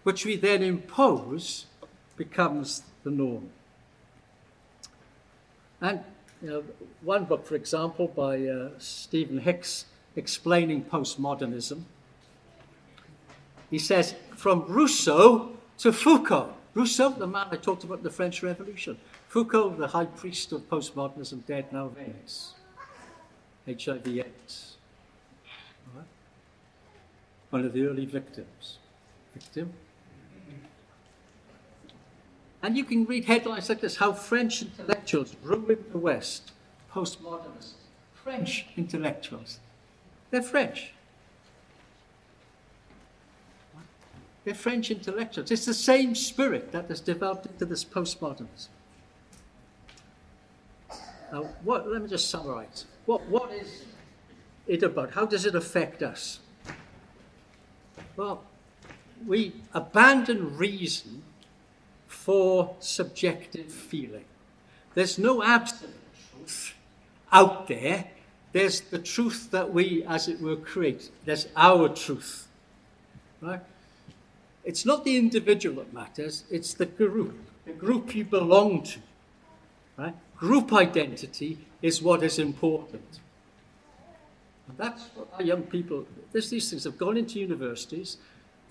[0.04, 1.66] which we then impose,
[2.16, 3.50] becomes the norm.
[5.82, 6.04] And
[6.46, 6.64] know,
[7.02, 9.86] one book, for example, by uh, Stephen Hicks,
[10.16, 11.84] explaining postmodernism,
[13.70, 16.54] he says, from Rousseau to Foucault.
[16.74, 18.98] Rousseau, the man I talked about in the French Revolution.
[19.28, 22.54] Foucault, the high priest of postmodernism, dead now of AIDS,
[23.68, 24.76] HIV AIDS.
[25.96, 26.06] Right?
[27.50, 28.78] One of the early victims.
[29.34, 29.74] Victim?
[32.66, 36.52] And you can read headlines like this how French intellectuals ruined the West,
[36.92, 37.74] postmodernists.
[38.16, 39.60] French intellectuals.
[40.32, 40.92] They're French.
[44.44, 45.52] They're French intellectuals.
[45.52, 48.70] It's the same spirit that has developed into this postmodernism.
[51.32, 52.86] Now, what, let me just summarize.
[53.06, 53.86] What, what is
[54.66, 55.12] it about?
[55.12, 56.40] How does it affect us?
[58.18, 58.44] Well,
[59.28, 61.22] we abandon reason
[62.26, 64.26] for subjective feeling.
[64.96, 65.94] There's no absolute
[66.32, 66.74] truth
[67.32, 68.08] out there.
[68.52, 71.12] There's the truth that we, as it were, create.
[71.24, 72.48] There's our truth.
[73.42, 73.60] Right?
[74.64, 79.00] It's not the individual that matters, it's the group, the group you belong to.
[79.96, 80.16] Right?
[80.36, 83.20] Group identity is what is important.
[84.68, 88.18] And that's what our young people, these things have gone into universities,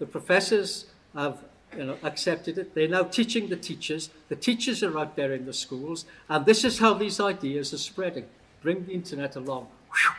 [0.00, 1.38] the professors have
[1.76, 2.74] you know, accepted it.
[2.74, 4.10] They're now teaching the teachers.
[4.28, 7.78] The teachers are out there in the schools, and this is how these ideas are
[7.78, 8.26] spreading.
[8.62, 10.14] Bring the internet along, whew,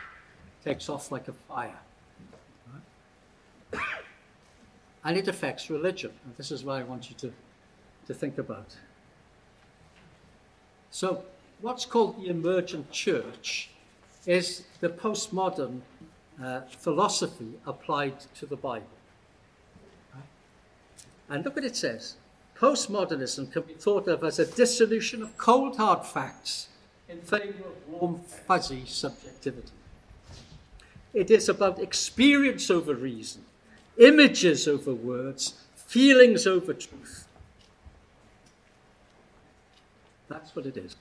[0.64, 1.78] takes off like a fire.
[3.72, 3.82] Right?
[5.04, 6.12] And it affects religion.
[6.24, 7.32] And this is what I want you to,
[8.06, 8.76] to think about.
[10.90, 11.24] So,
[11.60, 13.70] what's called the emergent church
[14.26, 15.80] is the postmodern
[16.42, 18.95] uh, philosophy applied to the Bible.
[21.28, 22.16] And look what it says.
[22.58, 26.68] Postmodernism can be thought of as a dissolution of cold hard facts
[27.08, 29.72] in favour of warm, fuzzy subjectivity.
[31.12, 33.44] It is about experience over reason,
[33.98, 37.26] images over words, feelings over truth.
[40.28, 40.96] That's what it is.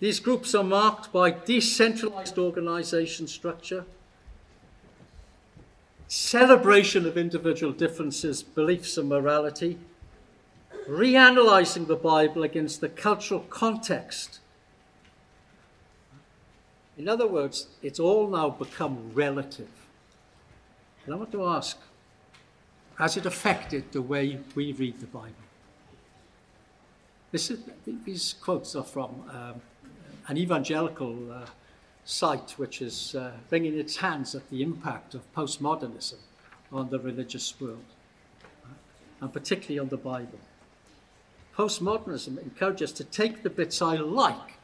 [0.00, 3.84] These groups are marked by decentralized organization structure,
[6.30, 9.76] celebration of individual differences, beliefs, and morality,
[10.88, 14.38] reanalyzing the Bible against the cultural context.
[16.96, 19.72] In other words, it's all now become relative.
[21.04, 21.76] And I want to ask
[22.96, 25.46] has it affected the way we read the Bible?
[27.32, 27.50] Is,
[28.04, 29.62] these quotes are from um,
[30.28, 31.46] an evangelical uh,
[32.10, 36.18] site which is uh, wringing its hands at the impact of postmodernism
[36.72, 37.84] on the religious world,
[38.64, 38.68] uh,
[39.20, 40.40] and particularly on the Bible.
[41.56, 44.58] Postmodernism encourages to take the bits I like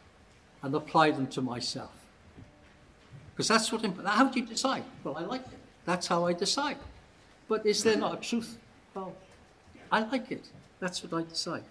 [0.63, 1.93] and apply them to myself.
[3.33, 4.85] Because that's what, how do you decide?
[5.05, 5.59] Well, I like it.
[5.85, 6.79] That's how I decide.
[7.49, 8.59] But is there not a truth?
[8.95, 9.15] Well,
[9.93, 10.49] I like it.
[10.81, 11.65] That's what I decide.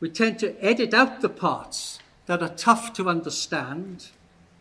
[0.00, 4.08] We tend to edit out the parts that are tough to understand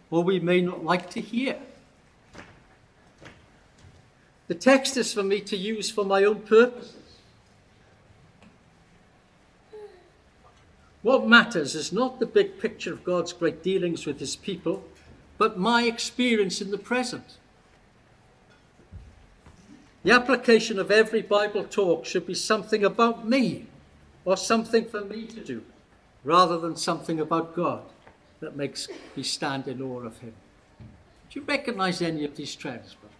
[0.09, 1.57] or we may not like to hear.
[4.47, 6.95] The text is for me to use for my own purposes.
[11.01, 14.83] What matters is not the big picture of God's great dealings with his people,
[15.37, 17.37] but my experience in the present.
[20.03, 23.67] The application of every Bible talk should be something about me
[24.25, 25.63] or something for me to do
[26.23, 27.83] rather than something about God
[28.39, 30.33] that makes me stand in awe of Him.
[31.29, 33.17] Do you recognize any of these trends, brothers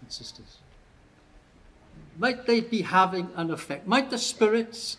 [0.00, 0.58] and sisters?
[2.18, 3.86] Might they be having an effect?
[3.86, 4.96] Might the spirits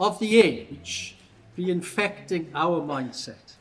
[0.00, 1.16] of the age
[1.54, 3.54] be infecting our mindset?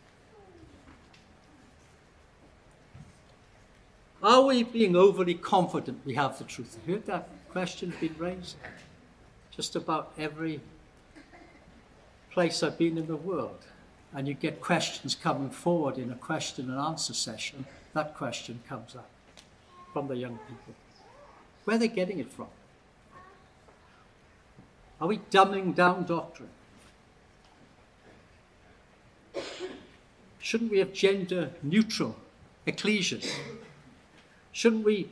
[4.24, 6.78] Are we being overly confident we have the truth?
[6.84, 8.56] I heard that question being raised
[9.52, 10.60] just about every
[12.38, 13.66] place I've been in the world,
[14.14, 17.66] and you get questions coming forward in a question and answer session,
[17.96, 19.10] that question comes up
[19.92, 20.76] from the young people.
[21.66, 22.46] Where are they getting it from?
[25.02, 26.50] Are we dumbing down doctrine?
[30.38, 32.18] Shouldn't we have gender neutral
[32.68, 33.34] ecclesias?
[34.52, 35.10] Shouldn't we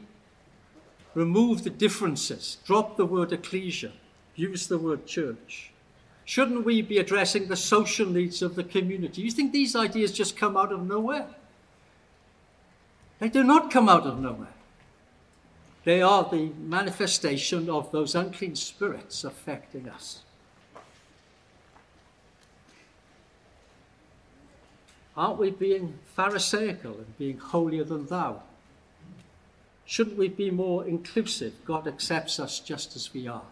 [1.16, 3.94] remove the differences, drop the word ecclesia,
[4.36, 5.72] use the word church?
[6.26, 9.22] Shouldn't we be addressing the social needs of the community?
[9.22, 11.28] You think these ideas just come out of nowhere?
[13.20, 14.50] They do not come out of nowhere.
[15.84, 20.22] They are the manifestation of those unclean spirits affecting us.
[25.16, 28.42] Aren't we being Pharisaical and being holier than thou?
[29.86, 31.54] Shouldn't we be more inclusive?
[31.64, 33.44] God accepts us just as we are.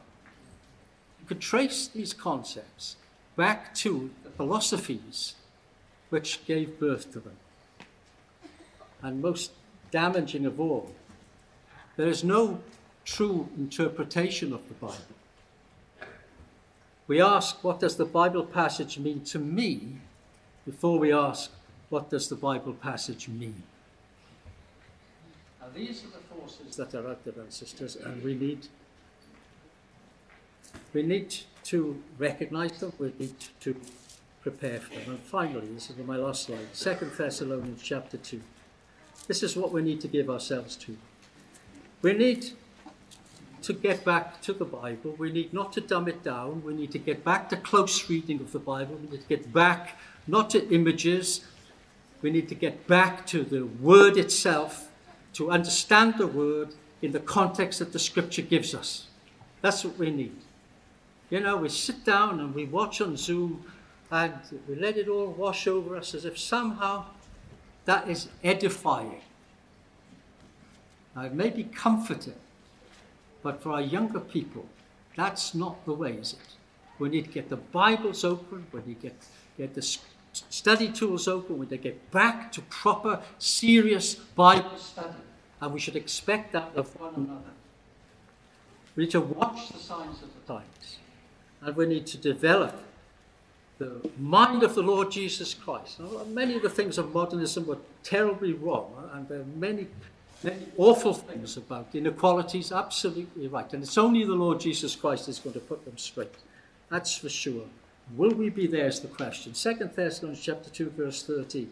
[1.23, 2.97] You could trace these concepts
[3.37, 5.35] back to the philosophies
[6.09, 7.37] which gave birth to them.
[9.01, 9.51] And most
[9.89, 10.93] damaging of all,
[11.95, 12.59] there is no
[13.05, 15.15] true interpretation of the Bible.
[17.07, 19.99] We ask, what does the Bible passage mean to me,
[20.65, 21.51] before we ask,
[21.87, 23.63] what does the Bible passage mean?
[25.73, 28.67] These are the forces that are out there, sisters, and we need
[30.93, 33.75] we need to recognize them, we need to
[34.41, 35.11] prepare for them.
[35.11, 38.41] And finally, this is my last slide, Second Thessalonians chapter 2.
[39.27, 40.97] This is what we need to give ourselves to.
[42.01, 42.51] We need
[43.61, 45.15] to get back to the Bible.
[45.17, 46.63] We need not to dumb it down.
[46.63, 48.95] We need to get back to close reading of the Bible.
[48.95, 49.97] We need to get back
[50.27, 51.45] not to images.
[52.21, 54.89] We need to get back to the Word itself,
[55.33, 59.07] to understand the Word in the context that the Scripture gives us.
[59.61, 60.35] That's what we need.
[61.33, 63.65] You know, we sit down and we watch on Zoom
[64.11, 64.35] and
[64.69, 67.05] we let it all wash over us as if somehow
[67.85, 69.21] that is edifying.
[71.15, 72.35] Now, it may be comforting,
[73.41, 74.67] but for our younger people,
[75.17, 76.53] that's not the way, is it?
[76.99, 79.15] We need to get the Bibles open, we need to get,
[79.57, 79.97] get the
[80.51, 85.15] study tools open, we need to get back to proper, serious Bible study.
[85.61, 87.53] And we should expect that of one another.
[88.95, 90.99] We need to watch the signs of the times.
[91.65, 92.75] And we need to develop
[93.77, 95.99] the mind of the Lord Jesus Christ.
[95.99, 99.87] Now, many of the things of modernism were terribly wrong, and there are many,
[100.43, 103.71] many awful things about inequalities, absolutely right.
[103.73, 106.35] And it's only the Lord Jesus Christ is going to put them straight.
[106.89, 107.65] That's for sure.
[108.15, 109.53] Will we be there is the question.
[109.53, 111.71] Second Thessalonians chapter 2, verse 13.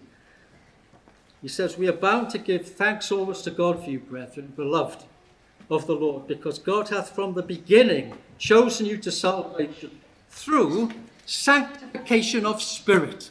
[1.42, 5.04] He says, We are bound to give thanks always to God for you, brethren, beloved
[5.72, 9.92] of the Lord, because God hath from the beginning chosen you to salvation
[10.30, 10.92] through
[11.26, 13.30] sanctification of spirit.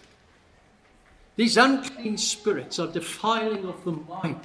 [1.36, 4.40] These unclean spirits are defiling of the mind.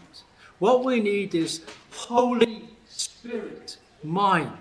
[0.60, 4.52] What we need is Holy Spirit mind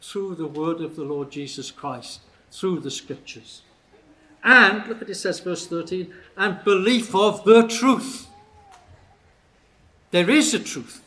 [0.00, 2.20] through the word of the Lord Jesus Christ,
[2.50, 3.62] through the scriptures.
[4.42, 8.28] And, look at it says, verse 13, and belief of the truth.
[10.10, 11.03] There is a truth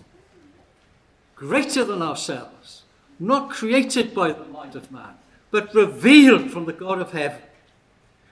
[1.38, 2.82] greater than ourselves,
[3.20, 5.14] not created by the mind of man,
[5.52, 7.42] but revealed from the God of heaven.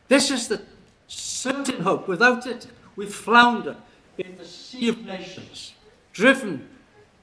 [0.08, 0.62] This is the
[1.08, 2.08] certain hope.
[2.08, 3.78] Without it, we flounder
[4.18, 5.74] in the sea of nations,
[6.14, 6.68] driven,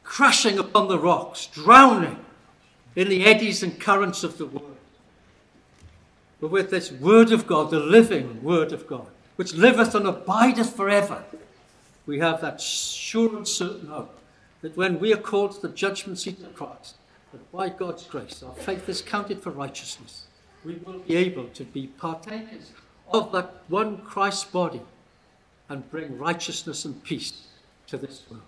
[0.04, 2.18] crashing upon the rocks, drowning
[2.94, 4.76] in the eddies and currents of the world.
[6.40, 9.06] But with this Word of God, the living Word of God,
[9.36, 11.24] which liveth and abideth forever,
[12.06, 14.18] we have that sure and certain hope
[14.62, 16.96] that when we are called to the judgment seat of Christ,
[17.32, 20.26] that by God's grace our faith is counted for righteousness,
[20.64, 22.72] we will be able to be partakers
[23.12, 24.82] of that one Christ body
[25.68, 27.48] and bring righteousness and peace
[27.88, 28.42] to this world.